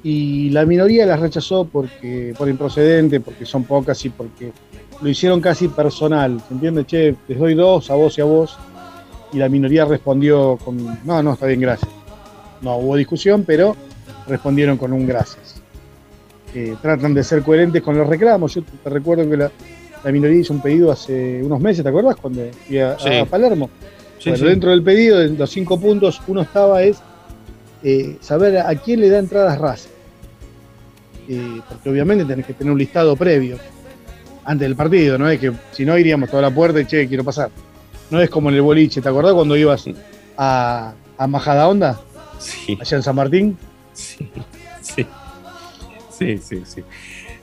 [0.05, 4.53] y la minoría las rechazó porque por improcedente, porque son pocas y porque
[5.01, 6.41] lo hicieron casi personal.
[6.47, 6.85] ¿Se entiende?
[6.85, 8.59] Che, les doy dos a vos y a vos.
[9.33, 11.91] Y la minoría respondió con, no, no, está bien, gracias.
[12.63, 13.77] No hubo discusión, pero
[14.27, 15.61] respondieron con un gracias.
[16.55, 18.55] Eh, tratan de ser coherentes con los reclamos.
[18.55, 19.51] Yo te, recuerdo que la,
[20.03, 22.17] la minoría hizo un pedido hace unos meses, ¿te acuerdas?
[22.17, 23.19] Cuando fui a, Sí.
[23.19, 23.71] a Palermo.
[24.19, 24.51] Sí, bueno, sí.
[24.51, 27.01] dentro del pedido, de los cinco puntos, uno estaba es
[27.83, 29.91] eh, saber a quién le da entradas Racing.
[31.29, 33.57] Eh, porque obviamente tenés que tener un listado previo
[34.45, 37.25] antes del partido, no es que si no iríamos toda la puerta y che, quiero
[37.25, 37.51] pasar.
[38.11, 39.85] No es como en el boliche, ¿te acordás cuando ibas
[40.37, 42.01] a, a Majada Onda?
[42.39, 42.77] Sí.
[42.81, 43.59] Allá en San Martín.
[43.93, 44.31] Sí,
[44.81, 45.07] sí.
[46.19, 46.85] Sí, sí, sí.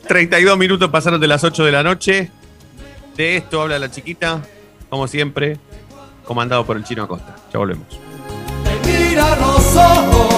[0.07, 2.31] 32 minutos pasaron de las 8 de la noche.
[3.15, 4.41] De esto habla la chiquita,
[4.89, 5.57] como siempre,
[6.25, 7.35] comandado por el chino Acosta.
[7.51, 7.87] Ya volvemos.
[8.85, 10.35] Mira mira los ojos,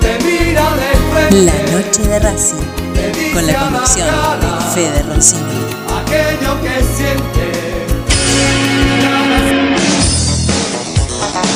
[0.00, 1.44] te mira de frente.
[1.44, 2.56] La noche de Racing,
[3.32, 4.08] con la conducción
[4.40, 5.46] de Fede Roncino.
[6.02, 7.86] Aquello que siente.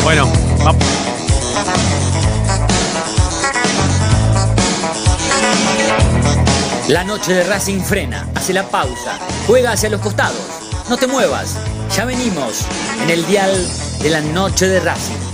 [0.02, 0.30] Bueno,
[0.64, 0.84] vamos.
[6.88, 10.36] La noche de Racing frena, hace la pausa, juega hacia los costados.
[10.88, 11.56] No te muevas,
[11.96, 12.66] ya venimos
[13.02, 13.50] en el dial
[14.02, 15.33] de la noche de Racing.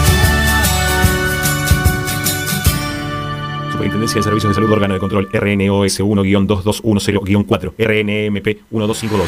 [3.81, 9.27] Superintendencia de Servicios de Salud Órgano de Control RNOS 1-2210-4 RNMP 1252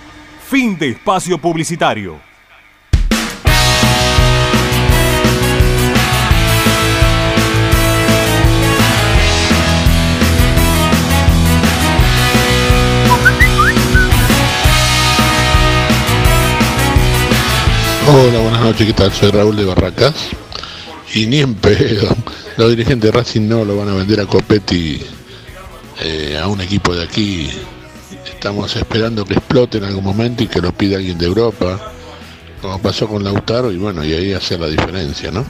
[0.51, 2.19] Fin de espacio publicitario.
[18.09, 19.13] Hola, buenas noches, ¿qué tal?
[19.13, 20.13] Soy Raúl de Barracas.
[21.13, 22.13] Y ni en pedo,
[22.57, 25.01] los dirigentes de Racing no lo van a vender a Copetti
[26.01, 27.49] eh, a un equipo de aquí.
[28.41, 31.79] Estamos esperando que explote en algún momento y que lo pida alguien de Europa,
[32.59, 35.45] como pasó con Lautaro, y bueno, y ahí hacer la diferencia, ¿no?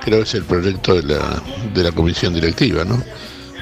[0.00, 1.42] Creo que es el proyecto de la,
[1.74, 3.04] de la comisión directiva, ¿no?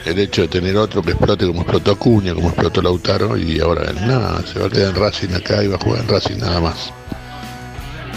[0.04, 3.92] El hecho de tener otro que explote como explotó Acuña, como explotó Lautaro, y ahora
[3.92, 6.60] nada, se va a quedar en Racing acá y va a jugar en Racing nada
[6.60, 6.92] más.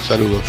[0.07, 0.43] Saludos.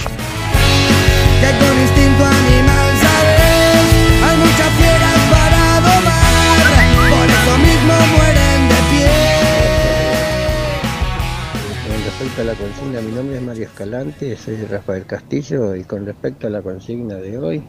[12.25, 16.63] La consigna, mi nombre es Mario Escalante, soy Rafael Castillo y con respecto a la
[16.63, 17.63] consigna de hoy,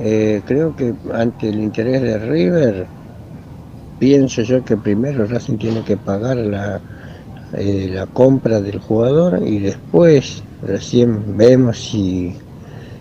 [0.00, 2.86] Eh, creo que ante el interés de River,
[3.98, 6.80] pienso yo que primero Racing tiene que pagar la,
[7.54, 12.32] eh, la compra del jugador y después recién vemos si,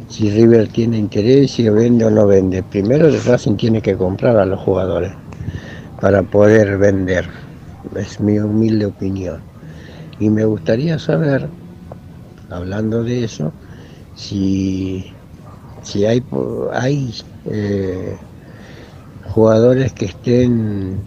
[0.10, 2.64] si River tiene interés, si vende o no vende.
[2.64, 5.12] Primero Racing tiene que comprar a los jugadores
[6.02, 7.30] para poder vender.
[7.96, 9.40] Es mi humilde opinión.
[10.20, 11.48] Y me gustaría saber,
[12.50, 13.52] hablando de eso,
[14.16, 15.06] si,
[15.84, 16.24] si hay,
[16.74, 17.14] hay
[17.46, 18.18] eh,
[19.30, 20.98] jugadores que estén,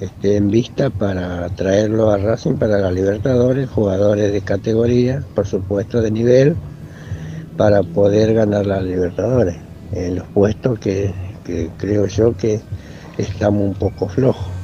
[0.00, 6.00] estén en vista para traerlo a Racing para la Libertadores, jugadores de categoría, por supuesto
[6.00, 6.56] de nivel,
[7.56, 9.56] para poder ganar la Libertadores,
[9.92, 11.12] en los puestos que
[11.78, 12.60] creo yo que
[13.18, 14.55] estamos un poco flojos.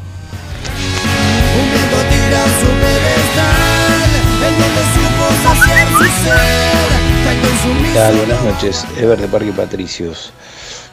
[7.95, 8.17] Tal?
[8.17, 10.33] Buenas noches, Ever de Parque Patricios.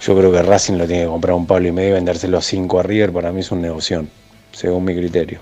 [0.01, 2.41] Yo creo que Racing lo tiene que comprar un Pablo y medio y vendérselo a
[2.41, 4.05] 5 a River, para mí es un negocio,
[4.51, 5.39] según mi criterio.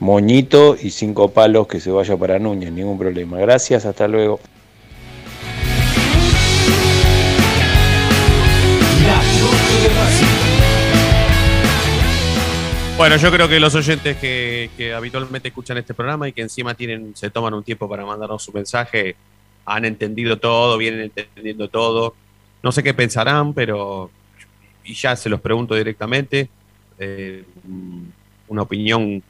[0.00, 3.38] Moñito y cinco palos que se vaya para Núñez, ningún problema.
[3.38, 4.40] Gracias, hasta luego.
[12.96, 17.14] Bueno, yo creo que los oyentes que, habitualmente escuchan este programa y que encima tienen,
[17.16, 19.16] se toman un tiempo para mandarnos su mensaje,
[19.66, 22.14] han entendido todo, vienen entendiendo todo.
[22.62, 24.10] No sé qué pensarán, pero
[24.84, 26.48] y ya se los pregunto directamente.
[26.98, 27.44] eh,
[28.46, 29.22] una opinión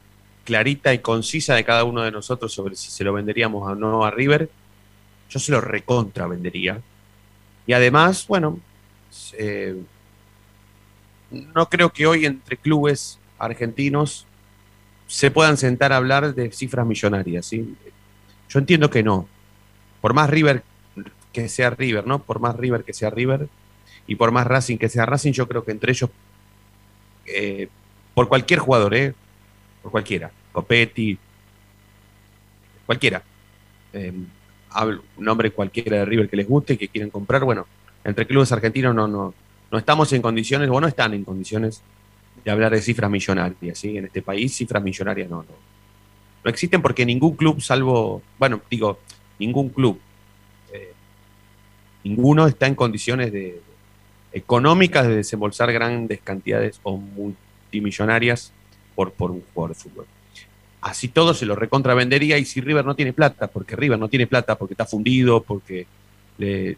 [0.45, 4.05] clarita y concisa de cada uno de nosotros sobre si se lo venderíamos o no
[4.05, 4.51] a River.
[5.31, 6.81] Yo se lo recontra vendería.
[7.67, 8.61] Y además, bueno,
[9.39, 9.77] eh,
[11.31, 14.27] no creo que hoy entre clubes argentinos
[15.07, 17.47] se puedan sentar a hablar de cifras millonarias.
[17.47, 17.75] ¿sí?
[18.49, 19.29] Yo entiendo que no.
[20.01, 20.63] Por más River
[21.33, 22.21] que sea River, ¿no?
[22.23, 23.49] Por más River que sea River
[24.07, 26.11] y por más Racing que sea Racing, yo creo que entre ellos,
[27.27, 27.69] eh,
[28.15, 29.15] por cualquier jugador, ¿eh?
[29.83, 30.31] Por cualquiera.
[30.53, 31.19] Copetti,
[32.87, 33.23] cualquiera.
[33.93, 34.13] Eh,
[34.71, 37.45] hablo- un nombre cualquiera de River que les guste, que quieren comprar.
[37.45, 37.67] Bueno,
[38.05, 39.35] entre clubes argentinos no, no,
[39.71, 41.83] no estamos en condiciones, o no están en condiciones
[42.45, 43.97] de hablar de cifras millonarias, ¿sí?
[43.97, 45.49] En este país cifras millonarias no, no,
[46.45, 48.99] no existen porque ningún club, salvo, bueno, digo,
[49.39, 49.99] ningún club,
[50.73, 50.93] eh,
[52.05, 53.61] ninguno está en condiciones de,
[54.33, 58.53] económicas de desembolsar grandes cantidades o multimillonarias
[58.95, 60.07] por, por un jugador de fútbol.
[60.81, 64.27] Así todo se lo recontravendería y si River no tiene plata, porque River no tiene
[64.27, 65.87] plata, porque está fundido, porque
[66.37, 66.77] le-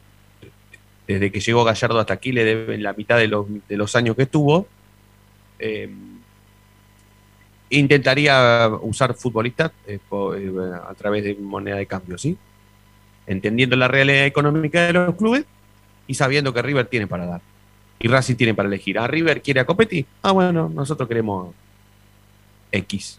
[1.09, 4.15] desde que llegó Gallardo hasta aquí le deben la mitad de los, de los años
[4.15, 4.69] que estuvo,
[5.59, 5.91] eh,
[7.71, 12.37] intentaría usar futbolistas eh, eh, a través de moneda de cambio, ¿sí?
[13.27, 15.45] Entendiendo la realidad económica de los clubes
[16.07, 17.41] y sabiendo que River tiene para dar.
[17.99, 18.99] Y Racing tiene para elegir.
[18.99, 20.05] ¿A River quiere a Copetti?
[20.23, 21.55] Ah, bueno, nosotros queremos
[22.71, 23.19] X.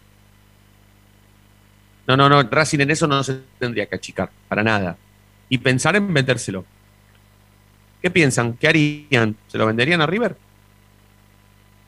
[2.06, 4.96] No, no, no, Racing en eso no se tendría que achicar, para nada.
[5.50, 6.64] Y pensar en vendérselo.
[8.00, 8.54] ¿Qué piensan?
[8.54, 9.36] ¿Qué harían?
[9.48, 10.36] ¿Se lo venderían a River?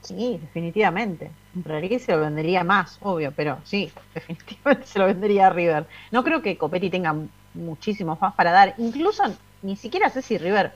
[0.03, 1.31] Sí, definitivamente.
[1.53, 5.87] Compraría y se lo vendería más, obvio, pero sí, definitivamente se lo vendería a River.
[6.11, 7.15] No creo que Copetti tenga
[7.55, 8.75] muchísimos más para dar.
[8.79, 9.23] Incluso
[9.63, 10.73] ni siquiera sé si River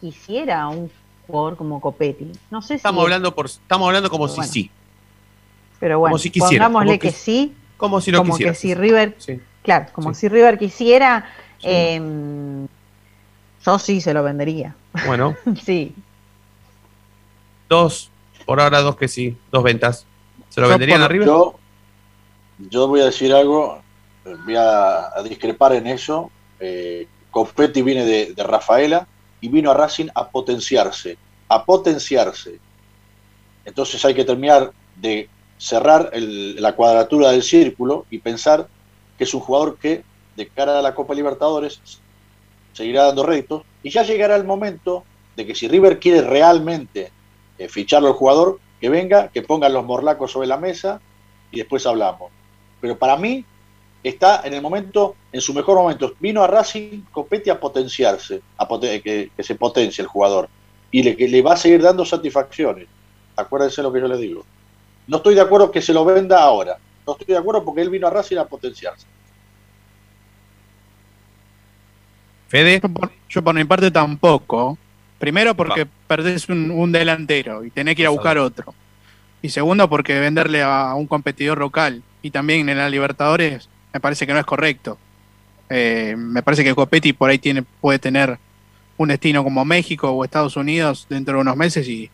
[0.00, 0.90] quisiera un
[1.26, 2.30] jugador como Copetti.
[2.50, 2.74] No sé si.
[2.76, 4.52] Estamos hablando por estamos hablando como si Bueno.
[4.52, 4.70] sí.
[5.80, 7.54] Pero bueno, como si quisiera, pongámosle como que, que- sí.
[7.76, 8.52] Como si lo como quisiera.
[8.52, 9.16] que si River.
[9.64, 11.26] Claro, como si River quisiera.
[11.64, 12.66] em,
[13.64, 14.74] yo sí se lo vendería.
[15.06, 15.94] Bueno, sí.
[17.68, 18.10] dos,
[18.44, 20.06] por ahora dos que sí, dos ventas.
[20.48, 21.26] ¿Se lo Yo venderían por- a River?
[21.28, 21.58] Yo,
[22.70, 23.80] yo voy a decir algo,
[24.44, 26.30] voy a, a discrepar en eso.
[26.60, 29.06] Eh, Copetti viene de, de Rafaela
[29.40, 31.16] y vino a Racing a potenciarse,
[31.48, 32.58] a potenciarse.
[33.64, 35.28] Entonces hay que terminar de
[35.58, 38.68] cerrar el- la cuadratura del círculo y pensar
[39.16, 40.04] que es un jugador que
[40.36, 41.80] de cara a la Copa Libertadores
[42.72, 45.04] seguirá dando réditos y ya llegará el momento
[45.36, 47.12] de que si River quiere realmente
[47.62, 51.00] eh, ficharlo al jugador, que venga, que pongan los morlacos sobre la mesa
[51.50, 52.32] y después hablamos.
[52.80, 53.44] Pero para mí
[54.02, 56.14] está en el momento, en su mejor momento.
[56.18, 60.48] Vino a Racing Copetti a potenciarse, a que, se potencie el jugador
[60.90, 62.88] y le, que le va a seguir dando satisfacciones.
[63.36, 64.44] Acuérdense lo que yo les digo.
[65.06, 66.78] No estoy de acuerdo que se lo venda ahora.
[67.06, 69.06] No estoy de acuerdo porque él vino a Racing a potenciarse.
[72.48, 72.80] Fede.
[72.80, 74.76] Por, yo por mi parte tampoco.
[75.22, 78.74] Primero porque perdés un, un delantero y tenés que ir a buscar otro.
[79.40, 84.26] Y segundo porque venderle a un competidor local y también en la Libertadores me parece
[84.26, 84.98] que no es correcto.
[85.70, 88.36] Eh, me parece que Copetti por ahí tiene, puede tener
[88.96, 92.10] un destino como México o Estados Unidos dentro de unos meses y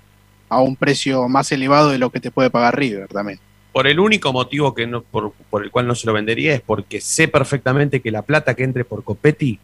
[0.50, 3.40] a un precio más elevado de lo que te puede pagar River también.
[3.72, 6.60] Por el único motivo que no, por, por el cual no se lo vendería es
[6.60, 9.58] porque sé perfectamente que la plata que entre por Copetti,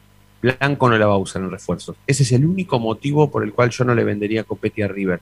[0.45, 1.97] Blanco no la va a usar en refuerzos.
[2.07, 4.88] Ese es el único motivo por el cual yo no le vendería a Copetti a
[4.88, 5.20] River.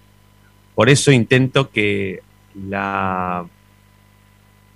[0.74, 2.22] Por eso intento que
[2.68, 3.44] la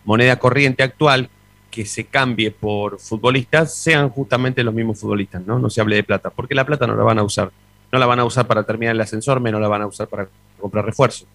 [0.05, 1.29] moneda corriente actual
[1.71, 5.59] que se cambie por futbolistas sean justamente los mismos futbolistas, ¿no?
[5.59, 7.51] No se hable de plata, porque la plata no la van a usar.
[7.93, 10.29] No la van a usar para terminar el ascensor, menos la van a usar para
[10.61, 11.27] comprar refuerzos.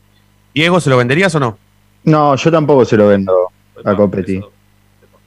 [0.53, 1.57] Diego, ¿se lo venderías o no?
[2.03, 3.51] No, yo tampoco se lo vendo
[3.83, 4.41] a Copetti.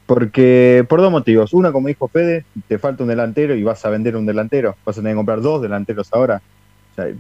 [0.07, 1.53] Porque por dos motivos.
[1.53, 4.77] Uno, como dijo Fede, te falta un delantero y vas a vender un delantero.
[4.85, 6.43] Vas a tener que comprar dos delanteros ahora.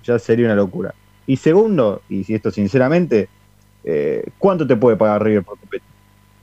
[0.02, 0.94] Ya sería una locura.
[1.26, 3.28] Y segundo, y si esto sinceramente,
[3.82, 5.84] eh, ¿cuánto te puede pagar River por Copetti?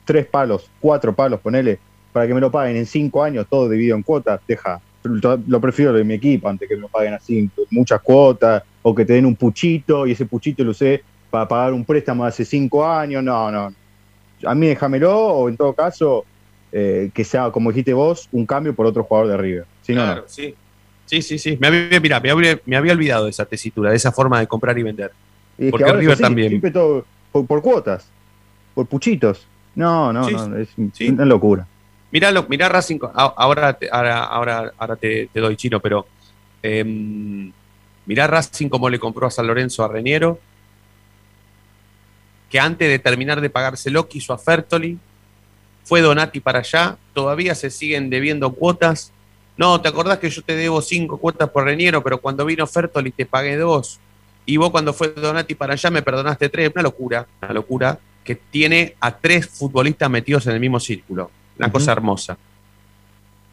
[0.05, 1.79] Tres palos, cuatro palos, ponele,
[2.11, 4.81] para que me lo paguen en cinco años, todo dividido en cuotas, deja.
[5.03, 9.05] Lo prefiero de mi equipo antes que me lo paguen así, muchas cuotas, o que
[9.05, 12.45] te den un puchito y ese puchito lo usé para pagar un préstamo de hace
[12.45, 13.23] cinco años.
[13.23, 13.73] No, no.
[14.45, 16.25] A mí déjamelo, o en todo caso,
[16.71, 19.65] eh, que sea, como dijiste vos, un cambio por otro jugador de River.
[19.81, 20.27] Si no, Claro, no.
[20.27, 20.55] sí.
[21.05, 21.57] Sí, sí, sí.
[21.59, 24.47] Me había, mirá, me había, me había olvidado de esa tesitura, de esa forma de
[24.47, 25.11] comprar y vender.
[25.57, 26.49] Y Porque ahora River también.
[26.49, 28.07] siempre todo por, por cuotas,
[28.73, 29.45] por puchitos.
[29.75, 30.69] No, no, Sí, no, es
[31.09, 31.67] una locura.
[32.11, 36.05] Mirá, lo- mirá Racing, ahora te, ahora, ahora, ahora te, te doy chino, pero
[36.63, 37.51] em,
[38.05, 40.39] mirá Racing cómo le compró a San Lorenzo a Reñero,
[42.49, 44.97] que antes de terminar de pagárselo quiso a Fertoli,
[45.83, 49.11] fue Donati para allá, todavía se siguen debiendo cuotas.
[49.57, 53.11] No, ¿te acordás que yo te debo cinco cuotas por Reñero, pero cuando vino Fertoli
[53.11, 53.99] te pagué dos?
[54.45, 56.71] Y vos cuando fue Donati para allá me perdonaste tres.
[56.73, 61.29] Una locura, una locura que tiene a tres futbolistas metidos en el mismo círculo.
[61.57, 62.37] Una cosa hermosa.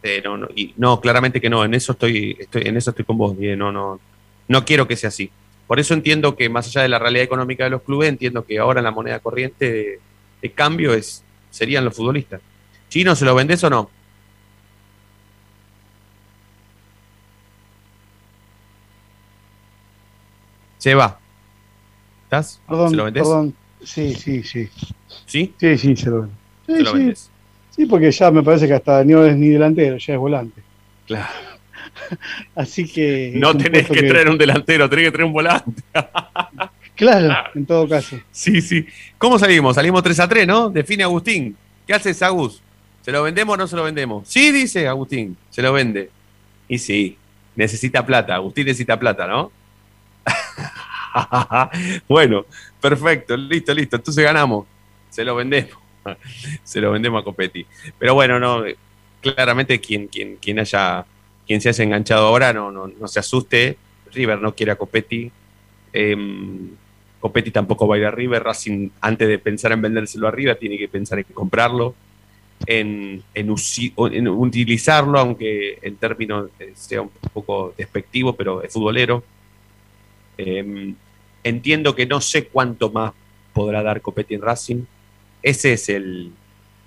[0.02, 3.04] Eh, no, no, y no, claramente que no, en eso estoy, estoy, en eso estoy
[3.04, 3.98] con vos, no, no,
[4.46, 5.30] no quiero que sea así.
[5.66, 8.58] Por eso entiendo que más allá de la realidad económica de los clubes, entiendo que
[8.58, 10.00] ahora la moneda corriente de,
[10.40, 11.24] de cambio es,
[11.58, 12.40] serían los futbolistas.
[12.88, 13.90] Chino, ¿se lo vendés o no?
[20.78, 21.18] Se va.
[22.24, 22.60] ¿Estás?
[22.68, 23.22] Perdón, ¿Se lo vendés?
[23.22, 23.54] perdón.
[23.82, 24.68] Sí, sí, sí.
[25.26, 25.54] ¿Sí?
[25.58, 26.34] Sí, sí, se lo vendo.
[26.66, 26.96] Sí, Se lo sí.
[26.98, 27.30] vendés.
[27.70, 30.62] Sí, porque ya me parece que hasta no es ni delantero, ya es volante.
[31.06, 31.26] Claro.
[32.54, 33.32] Así que.
[33.34, 35.82] No tenés puesto que traer un delantero, tenés que traer un volante.
[36.98, 38.18] Claro, en todo caso.
[38.32, 38.84] Sí, sí.
[39.18, 39.76] ¿Cómo salimos?
[39.76, 40.68] Salimos 3 a 3, ¿no?
[40.68, 41.56] Define Agustín.
[41.86, 42.60] ¿Qué haces, Agus?
[43.02, 44.26] ¿Se lo vendemos o no se lo vendemos?
[44.28, 45.36] Sí, dice Agustín.
[45.48, 46.10] Se lo vende.
[46.66, 47.16] Y sí,
[47.54, 48.34] necesita plata.
[48.34, 49.52] Agustín necesita plata, ¿no?
[52.08, 52.46] bueno,
[52.80, 53.36] perfecto.
[53.36, 53.94] Listo, listo.
[53.94, 54.66] Entonces ganamos.
[55.08, 55.78] Se lo vendemos.
[56.64, 57.64] se lo vendemos a Copetti.
[57.96, 58.64] Pero bueno, no.
[59.20, 61.06] Claramente quien, quien, quien haya
[61.46, 63.78] quien se haya enganchado ahora no, no, no se asuste.
[64.12, 65.30] River no quiere a Copetti.
[65.92, 66.70] Em,
[67.20, 68.42] Copetti tampoco va a ir a River.
[68.42, 71.94] Racing, antes de pensar en vendérselo a River, tiene que pensar en comprarlo,
[72.66, 73.50] en, en
[74.28, 79.22] utilizarlo, aunque en términos eh, sea un poco despectivo, pero es futbolero.
[80.36, 80.94] Em,
[81.42, 83.12] entiendo que no sé cuánto más
[83.52, 84.82] podrá dar Copetti en Racing.
[85.42, 86.30] Ese es el,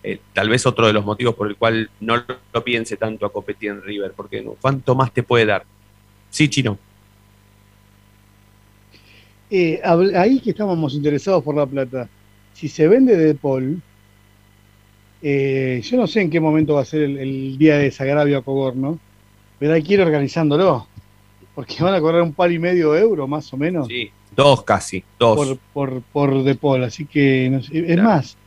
[0.04, 3.26] el- tal vez otro de los motivos por el cual no lo, lo piense tanto
[3.26, 5.66] a Copetti en River, porque no, ¿cuánto más te puede dar?
[6.30, 6.78] Sí, Chino.
[9.52, 9.82] Eh,
[10.16, 12.08] ahí que estábamos interesados por la plata.
[12.54, 13.82] Si se vende de Paul,
[15.22, 18.38] eh, yo no sé en qué momento va a ser el, el día de desagravio
[18.38, 18.98] a Cogorno,
[19.60, 20.88] pero hay que ir organizándolo.
[21.54, 24.64] Porque van a cobrar un par y medio de euro, más o menos, Sí, dos
[24.64, 25.36] casi, dos.
[25.36, 26.84] por, por, por De Paul.
[26.86, 28.04] Así que, no sé, es Claro.
[28.04, 28.38] más,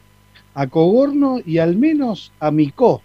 [0.55, 3.03] a Cogorno y al menos a Micó,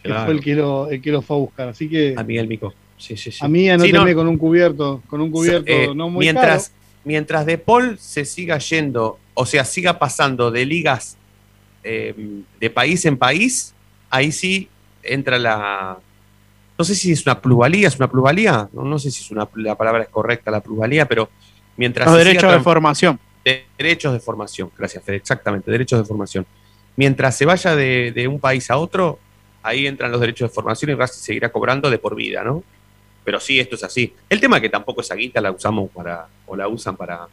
[0.00, 0.26] que Claro.
[0.26, 1.68] fue el que, lo, el que lo fue a buscar.
[1.70, 2.72] Así que A Miguel Mico.
[2.96, 3.38] Sí, sí, sí.
[3.44, 6.68] a mí anóteme Sí, no, con un cubierto, con un cubierto eh, no muy mientras,
[6.68, 6.79] caro.
[7.04, 11.16] Mientras De Paul se siga yendo, o sea, siga pasando de ligas
[11.82, 12.14] eh,
[12.60, 13.74] de país en país,
[14.10, 14.68] ahí sí
[15.02, 15.98] entra la.
[16.78, 19.48] No sé si es una plusvalía, es una plusvalía, no, no sé si es una,
[19.56, 21.28] la palabra es correcta, la plusvalía, pero
[21.76, 22.06] mientras.
[22.06, 23.20] Los derechos siga de formación.
[23.44, 26.46] de- derechos de formación, gracias, Fede, exactamente, derechos de formación.
[26.96, 29.18] Mientras se vaya de, de un país a otro,
[29.62, 32.62] ahí entran los derechos de formación y Racing seguirá cobrando de por vida, ¿no?
[33.24, 34.12] Pero sí, esto es así.
[34.28, 37.28] El tema es que tampoco esa guita la usamos para, o la usan para,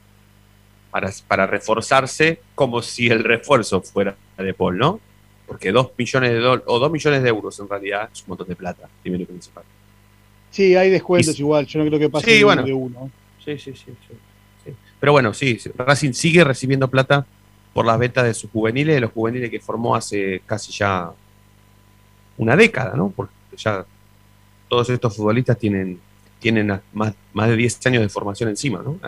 [0.92, 5.00] para, para reforzarse como si el refuerzo fuera de Paul, ¿no?
[5.48, 8.48] Porque dos millones de dólares, o dos millones de euros en realidad es un montón
[8.50, 9.64] de plata, primero y principal.
[10.52, 12.64] Sí, hay descuentos Y- igual, yo no creo que pase Sí, de- bueno.
[12.64, 13.10] de uno.
[13.44, 14.14] Sí, sí, sí, sí,
[14.66, 14.74] sí.
[15.00, 17.26] Pero bueno, sí, sí, Racing sigue recibiendo plata
[17.74, 21.12] por las ventas de sus juveniles, de los juveniles que formó hace casi ya
[22.38, 23.10] una década, ¿no?
[23.16, 23.86] Porque ya
[24.70, 25.99] todos estos futbolistas tienen
[26.39, 28.99] tienen más, más de 10 años de formación encima, ¿no?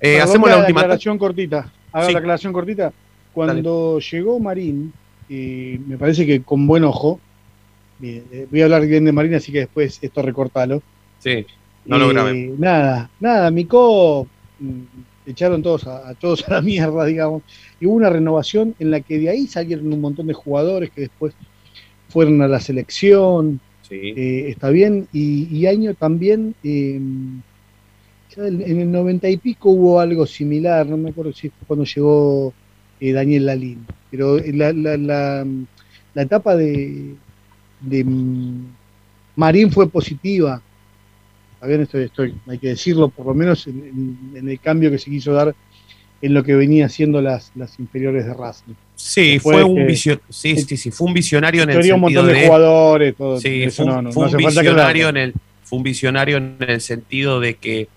[0.00, 0.80] Eh, hacemos la última.
[0.80, 1.70] aclaración cortita.
[1.92, 2.12] Haga Sí.
[2.14, 2.92] la aclaración cortita.
[3.34, 4.92] Cuando llegó Marín,
[5.28, 7.20] eh, me parece que con buen ojo,
[7.98, 10.82] bien, eh, voy a hablar bien de Marín, así que después esto recortalo.
[11.18, 11.46] Sí,
[11.84, 12.54] no lo Eh, grabé.
[12.58, 14.26] Nada, nada, Mico
[14.58, 14.80] mm,
[15.26, 17.42] echaron todos a, a todos a la mierda, digamos.
[17.78, 21.02] Y hubo una renovación en la que de ahí salieron un montón de jugadores que
[21.02, 21.34] después
[22.08, 23.60] fueron a la selección.
[23.92, 25.08] Eh, está bien.
[25.12, 26.98] Y, y año también, eh,
[28.34, 31.84] ya en el noventa y pico hubo algo similar, no me acuerdo si fue cuando
[31.84, 32.54] llegó
[33.00, 33.86] eh, Daniel Lalín.
[34.10, 35.46] Pero la, la, la,
[36.14, 37.14] la etapa de,
[37.80, 38.66] de mm,
[39.36, 40.62] Marín fue positiva.
[41.54, 44.98] Está bien, estoy, hay que decirlo, por lo menos en, en- en el cambio que
[44.98, 45.54] se quiso dar
[46.22, 48.74] en lo que venía haciendo las, las inferiores de Racing.
[48.94, 51.94] Sí, Después fue un, que- visio- sí, sí, sí, fue un visionario en el Teoría
[51.96, 54.34] un sentido montón de de- jugadores, todo, Sí, fue, un- no- no- fue no un
[54.36, 57.88] hace falta visionario en el fue un visionario en el sentido de que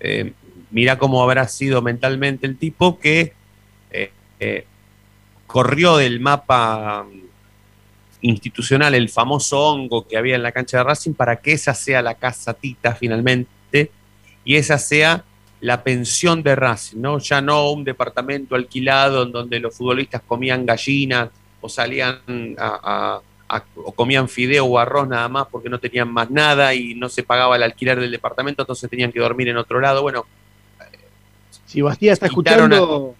[0.00, 0.32] eh,
[0.70, 3.32] mira cómo habrá sido mentalmente el tipo que
[3.90, 4.10] eh,
[4.40, 4.64] eh,
[5.46, 7.20] corrió del mapa mm,
[8.22, 12.00] institucional el famoso hongo que había en la cancha de Racing para que esa sea
[12.02, 13.90] la casa Tita finalmente
[14.44, 15.24] y esa sea
[15.60, 17.18] la pensión de Racing, ¿no?
[17.18, 21.30] Ya no un departamento alquilado en donde los futbolistas comían gallinas
[21.60, 22.18] o salían
[22.58, 26.74] a, a- a- o comían fideo o arroz nada más porque no tenían más nada
[26.74, 30.02] y no se pagaba el alquiler del departamento, entonces tenían que dormir en otro lado.
[30.02, 30.26] Bueno,
[31.64, 33.14] Si Bastía está escuchando,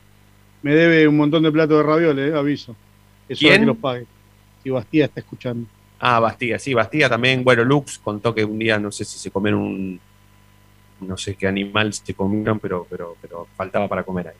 [0.62, 2.76] me debe un montón de platos de ravioles, eh, aviso.
[3.28, 3.60] Es hora ¿Quién?
[3.62, 4.06] que los pague.
[4.62, 5.68] Si Bastía está escuchando.
[5.98, 7.42] Ah, Bastía, sí, Bastía también.
[7.42, 10.00] Bueno, Lux contó que un día, no sé si se comieron un.
[11.00, 14.34] No sé qué animal se comieron, pero, pero, pero faltaba para comer ahí.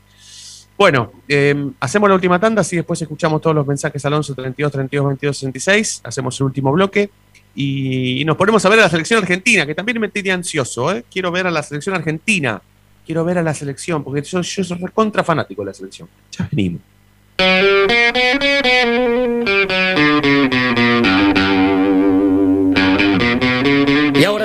[0.79, 4.73] Bueno, eh, hacemos la última tanda, así después escuchamos todos los mensajes al 11 32
[4.73, 6.01] 32 22 66.
[6.05, 7.09] Hacemos el último bloque
[7.55, 10.95] y, nos ponemos a ver a la selección argentina, que también me tiene ansioso.
[10.95, 11.05] ¿eh?
[11.11, 12.61] Quiero ver a la selección argentina.
[13.07, 16.09] Quiero ver a la selección, porque yo, yo soy recontra fanático de la selección.
[16.33, 16.83] Ya venimos.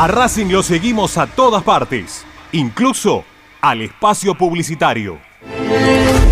[0.00, 3.22] A Racing lo seguimos a todas partes, incluso
[3.60, 5.18] al espacio publicitario.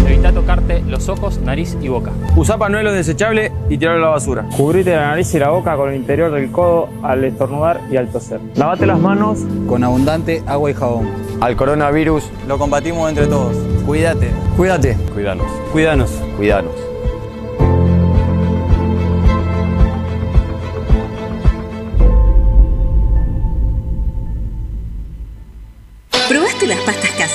[0.07, 2.11] Evita tocarte los ojos, nariz y boca.
[2.35, 4.47] Usa panuelo desechable y tirarlo a la basura.
[4.57, 8.11] Cubrite la nariz y la boca con el interior del codo al estornudar y al
[8.11, 8.41] toser.
[8.55, 11.11] Lavate las manos Con abundante agua y jabón.
[11.43, 12.25] al coronavirus.
[12.47, 13.55] Lo combatimos entre todos.
[13.85, 14.31] Cuídate.
[14.57, 14.97] Cuídate.
[15.13, 15.47] Cuidanos.
[15.73, 16.11] Cuidanos.
[16.39, 16.88] Cuidanos.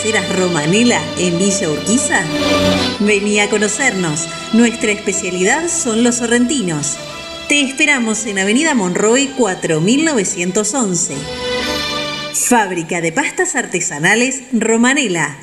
[0.03, 2.21] Caseras Romanela en Villa Urquiza?
[2.99, 4.27] Vení a conocernos.
[4.51, 6.97] Nuestra especialidad son los sorrentinos.
[7.47, 11.13] Te esperamos en Avenida Monroy 4911.
[12.33, 15.37] Fábrica de pastas artesanales Romanela.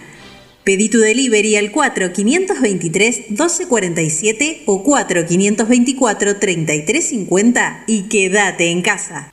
[0.62, 9.32] Pedí tu delivery al 4523-1247 o 4524-3350 y quédate en casa.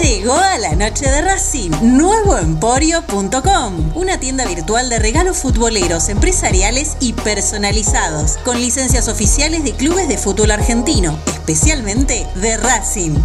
[0.00, 7.12] Llegó a la noche de Racing, nuevoemporio.com, una tienda virtual de regalos futboleros, empresariales y
[7.12, 13.18] personalizados, con licencias oficiales de clubes de fútbol argentino, especialmente de Racing.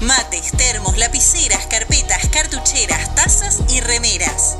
[0.00, 4.56] Mates, termos, lapiceras, carpetas, cartucheras, tazas y remeras.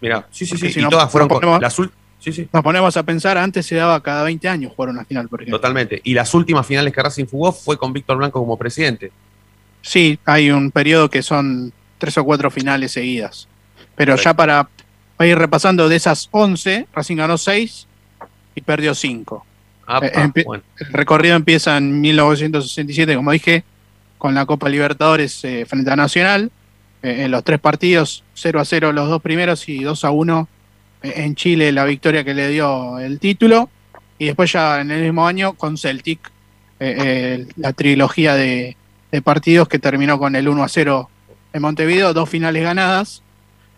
[0.00, 2.32] Mira, sí, sí, sí, si y no- todas fueron nos con ponemos- las ul- Sí,
[2.32, 5.40] sí, Nos ponemos a pensar, antes se daba cada 20 años jugar una final, por
[5.42, 5.58] ejemplo.
[5.58, 6.00] totalmente.
[6.04, 9.10] Y las últimas finales que Racing jugó fue con Víctor Blanco como presidente.
[9.80, 13.48] Sí, hay un periodo que son tres o cuatro finales seguidas.
[13.96, 14.68] Pero ya para,
[15.18, 17.88] ir repasando de esas 11, Racing ganó 6
[18.54, 19.44] y perdió 5.
[19.88, 20.62] Ah, Eh, bueno.
[20.78, 23.64] El recorrido empieza en 1967, como dije,
[24.22, 26.52] con la Copa Libertadores eh, frente a Nacional.
[27.02, 30.48] Eh, en los tres partidos, 0 a 0 los dos primeros y 2 a 1
[31.02, 33.68] eh, en Chile, la victoria que le dio el título.
[34.18, 36.20] Y después ya en el mismo año con Celtic,
[37.56, 38.76] la trilogía de,
[39.10, 41.10] de partidos que terminó con el 1 a 0
[41.52, 43.22] en Montevideo, dos finales ganadas.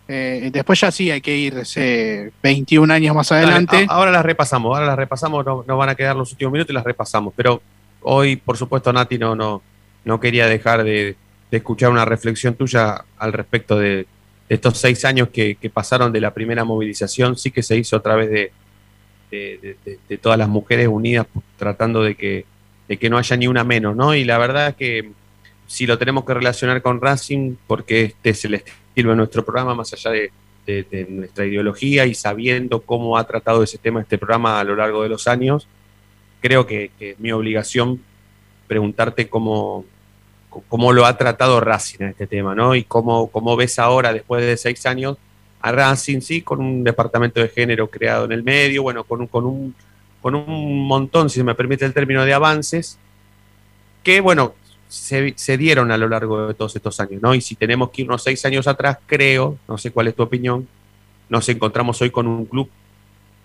[0.07, 3.87] Eh, después ya sí hay que irse 21 años más Dale, adelante.
[3.89, 6.69] a- ahora las repasamos, ahora las repasamos, no, no van a quedar los últimos minutos
[6.69, 7.33] y las repasamos.
[7.35, 7.59] Pero
[8.03, 9.63] hoy, por supuesto, Nati no, no,
[10.05, 11.15] no quería dejar de,
[11.51, 14.07] escuchar una reflexión tuya al respecto de,
[14.47, 17.35] estos seis años que, pasaron de la primera movilización.
[17.35, 18.51] Sí que se hizo a través de,
[19.31, 21.25] de, todas las mujeres unidas
[21.57, 22.45] tratando de que,
[22.87, 24.13] de que no haya ni una menos, ¿no?
[24.13, 25.11] Y la verdad es que
[25.65, 29.73] si lo tenemos que relacionar con Racing, porque este es el estilo de nuestro programa,
[29.73, 34.63] más allá de nuestra ideología y sabiendo cómo ha tratado ese tema este programa a
[34.63, 35.67] lo largo de los años,
[36.41, 37.99] creo que, que es mi obligación
[38.67, 39.85] preguntarte cómo,
[40.67, 42.75] cómo lo ha tratado Racing en este tema, ¿no?
[42.75, 45.17] Y cómo, cómo ves ahora, después de seis años,
[45.61, 49.27] a Racing, sí, con un departamento de género creado en el medio, bueno, con un,
[49.27, 49.75] con un,
[50.21, 52.97] con un montón, si me permite el término, de avances,
[54.03, 54.53] que, bueno,
[54.87, 57.33] se, se dieron a lo largo de todos estos años, ¿no?
[57.33, 60.67] Y si tenemos que irnos seis años atrás, creo, no sé cuál es tu opinión,
[61.29, 62.69] nos encontramos hoy con un club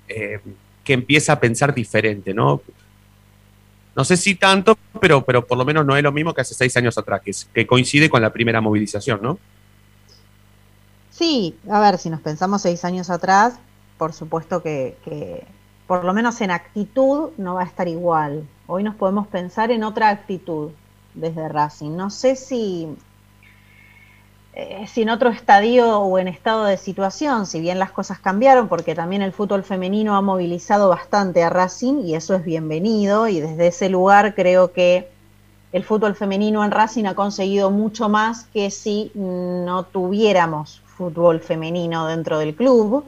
[0.09, 0.41] eh,
[0.85, 2.63] que empieza a pensar diferente, ¿no?
[4.01, 6.55] No sé si tanto, pero, pero por lo menos no es lo mismo que hace
[6.55, 7.21] seis años atrás,
[7.53, 9.39] que, coincide con la primera movilización, ¿no?
[11.11, 13.59] Sí, a ver, si nos pensamos seis años atrás,
[13.99, 15.47] por supuesto que, que
[15.87, 18.49] por lo menos en actitud no va a estar igual.
[18.67, 20.71] Hoy nos podemos pensar en otra actitud
[21.13, 21.95] desde Racing.
[21.95, 22.89] No sé si,
[24.53, 28.69] eh, si en otro estadio o en estado de situación, si bien las cosas cambiaron,
[28.69, 33.41] porque también el fútbol femenino ha movilizado bastante a Racing y eso es bienvenido y
[33.41, 35.09] desde ese lugar creo que
[35.73, 42.09] el fútbol femenino en Racing ha conseguido mucho más que si no tuviéramos fútbol femenino
[42.09, 43.05] dentro del club.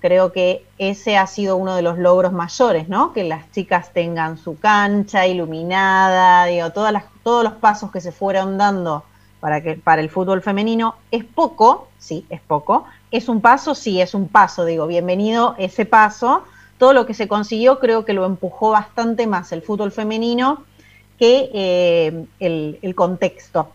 [0.00, 3.12] Creo que ese ha sido uno de los logros mayores, ¿no?
[3.12, 8.12] Que las chicas tengan su cancha iluminada, digo, todas las, todos los pasos que se
[8.12, 9.04] fueron dando
[9.40, 10.94] para, que, para el fútbol femenino.
[11.10, 12.84] Es poco, sí, es poco.
[13.10, 16.44] Es un paso, sí, es un paso, digo, bienvenido ese paso.
[16.78, 20.64] Todo lo que se consiguió creo que lo empujó bastante más el fútbol femenino
[21.18, 23.68] que eh, el, el contexto.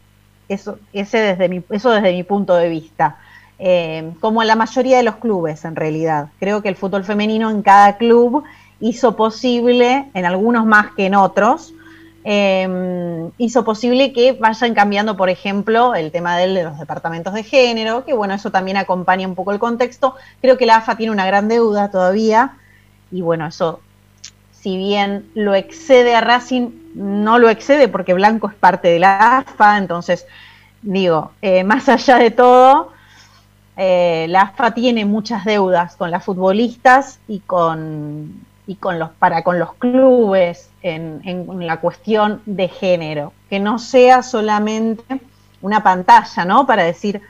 [0.47, 3.17] Eso, ese desde mi, eso desde mi punto de vista.
[3.59, 6.29] Eh, como en la mayoría de los clubes, en realidad.
[6.39, 8.43] Creo que el fútbol femenino en cada club
[8.79, 11.73] hizo posible, en algunos más que en otros,
[12.27, 18.03] eh, hizo posible que vayan cambiando, por ejemplo, el tema de los departamentos de género,
[18.03, 20.15] que bueno, eso también acompaña un poco el contexto.
[20.41, 22.57] Creo que la AFA tiene una gran deuda todavía,
[23.11, 23.79] y bueno, eso,
[24.51, 29.37] si bien lo excede a Racing, no lo excede porque Blanco es parte de la
[29.37, 30.25] AFA, entonces,
[30.81, 32.91] digo, eh, más allá de todo,
[33.77, 39.43] eh, la AFA tiene muchas deudas con las futbolistas y con, y con los para
[39.43, 45.19] con los clubes en, la cuestión de género, que no sea solamente
[45.61, 46.67] una pantalla, ¿no?
[46.67, 47.21] Para decir,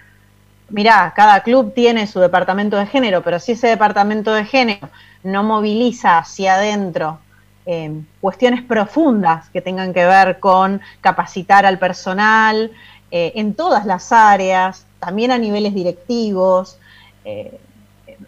[0.70, 4.90] mirá, cada club tiene su departamento de género, pero si ese departamento de género
[5.24, 7.20] no moviliza hacia adentro
[7.66, 12.72] eh, cuestiones profundas que tengan que ver con capacitar al personal
[13.10, 16.78] eh, en todas las áreas, también a niveles directivos,
[17.24, 17.58] eh,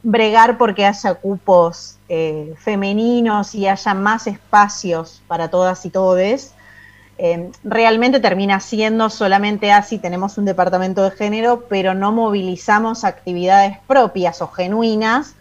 [0.04, 6.54] bregar porque haya cupos eh, femeninos y haya más espacios para todas y todes.
[7.20, 13.80] Eh, realmente termina siendo solamente así, tenemos un departamento de género, pero no movilizamos actividades
[13.88, 15.34] propias o genuinas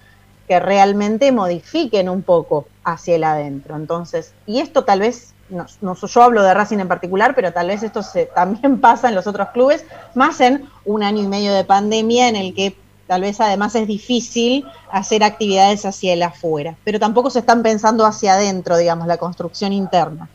[0.48, 3.76] que realmente modifiquen un poco hacia el adentro.
[3.76, 7.82] Entonces, y esto tal vez, no, yo hablo de Racing en particular, pero tal vez
[7.82, 8.00] esto
[8.34, 9.84] también pasa en los otros clubes,
[10.14, 12.76] más en un año y medio de pandemia en el que
[13.07, 18.04] tal vez además es difícil hacer actividades hacia el afuera, pero tampoco se están pensando
[18.04, 20.28] hacia adentro, digamos, la construcción interna.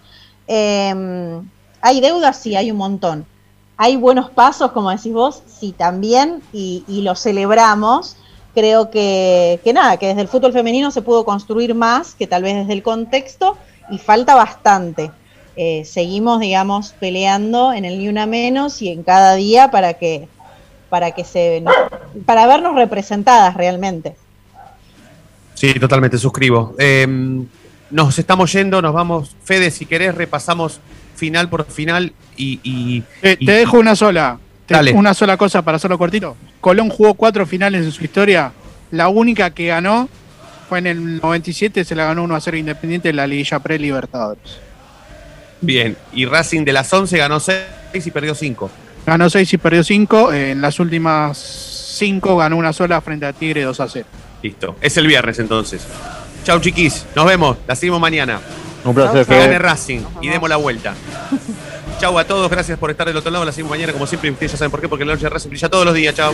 [0.47, 1.41] Eh,
[1.82, 2.38] ¿Hay deudas?
[2.38, 3.26] Sí, hay un montón.
[3.78, 5.41] ¿Hay buenos pasos, como decís vos?
[5.47, 8.15] Sí, también, y, y lo celebramos.
[8.53, 12.43] Creo que, que nada, que desde el fútbol femenino se pudo construir más que tal
[12.43, 13.57] vez desde el contexto
[13.89, 15.11] y falta bastante.
[15.55, 20.28] Eh, seguimos, digamos, peleando en el ni una menos y en cada día para que,
[20.91, 21.63] para que se,
[22.25, 24.17] para vernos representadas realmente.
[25.53, 26.75] Sí, totalmente, suscribo.
[26.77, 27.07] Eh,
[27.89, 29.35] nos estamos yendo, nos vamos.
[29.45, 30.81] Fede, si querés, repasamos
[31.15, 32.59] final por final y.
[32.63, 34.37] y- Te, y- te dejo una sola.
[34.67, 34.91] Dale.
[34.93, 36.35] Una sola cosa para hacerlo cortito.
[36.59, 38.51] Colón jugó cuatro finales en su historia.
[38.91, 40.09] La única que ganó
[40.67, 44.59] fue en el 97, se la ganó 1 a 0 Independiente en la Liguilla Pre-Libertadores.
[45.61, 47.61] Bien, y Racing de las 11 ganó 6
[48.05, 48.69] y perdió 5.
[49.06, 50.34] Ganó 6 y perdió 5.
[50.34, 54.06] En las últimas 5 ganó una sola frente a Tigre 2 a 0.
[54.43, 55.86] Listo, es el viernes entonces.
[56.43, 58.39] Chau, chiquis, nos vemos, la seguimos mañana.
[58.84, 59.60] Un placer, Que gane.
[59.60, 60.95] Racing y demos la vuelta.
[61.99, 63.45] Chau a todos, gracias por estar del otro lado.
[63.45, 64.30] La seguimos mañana, como siempre.
[64.30, 66.16] y Ustedes ya saben por qué, porque la noche de Racing brilla todos los días.
[66.16, 66.34] Chau.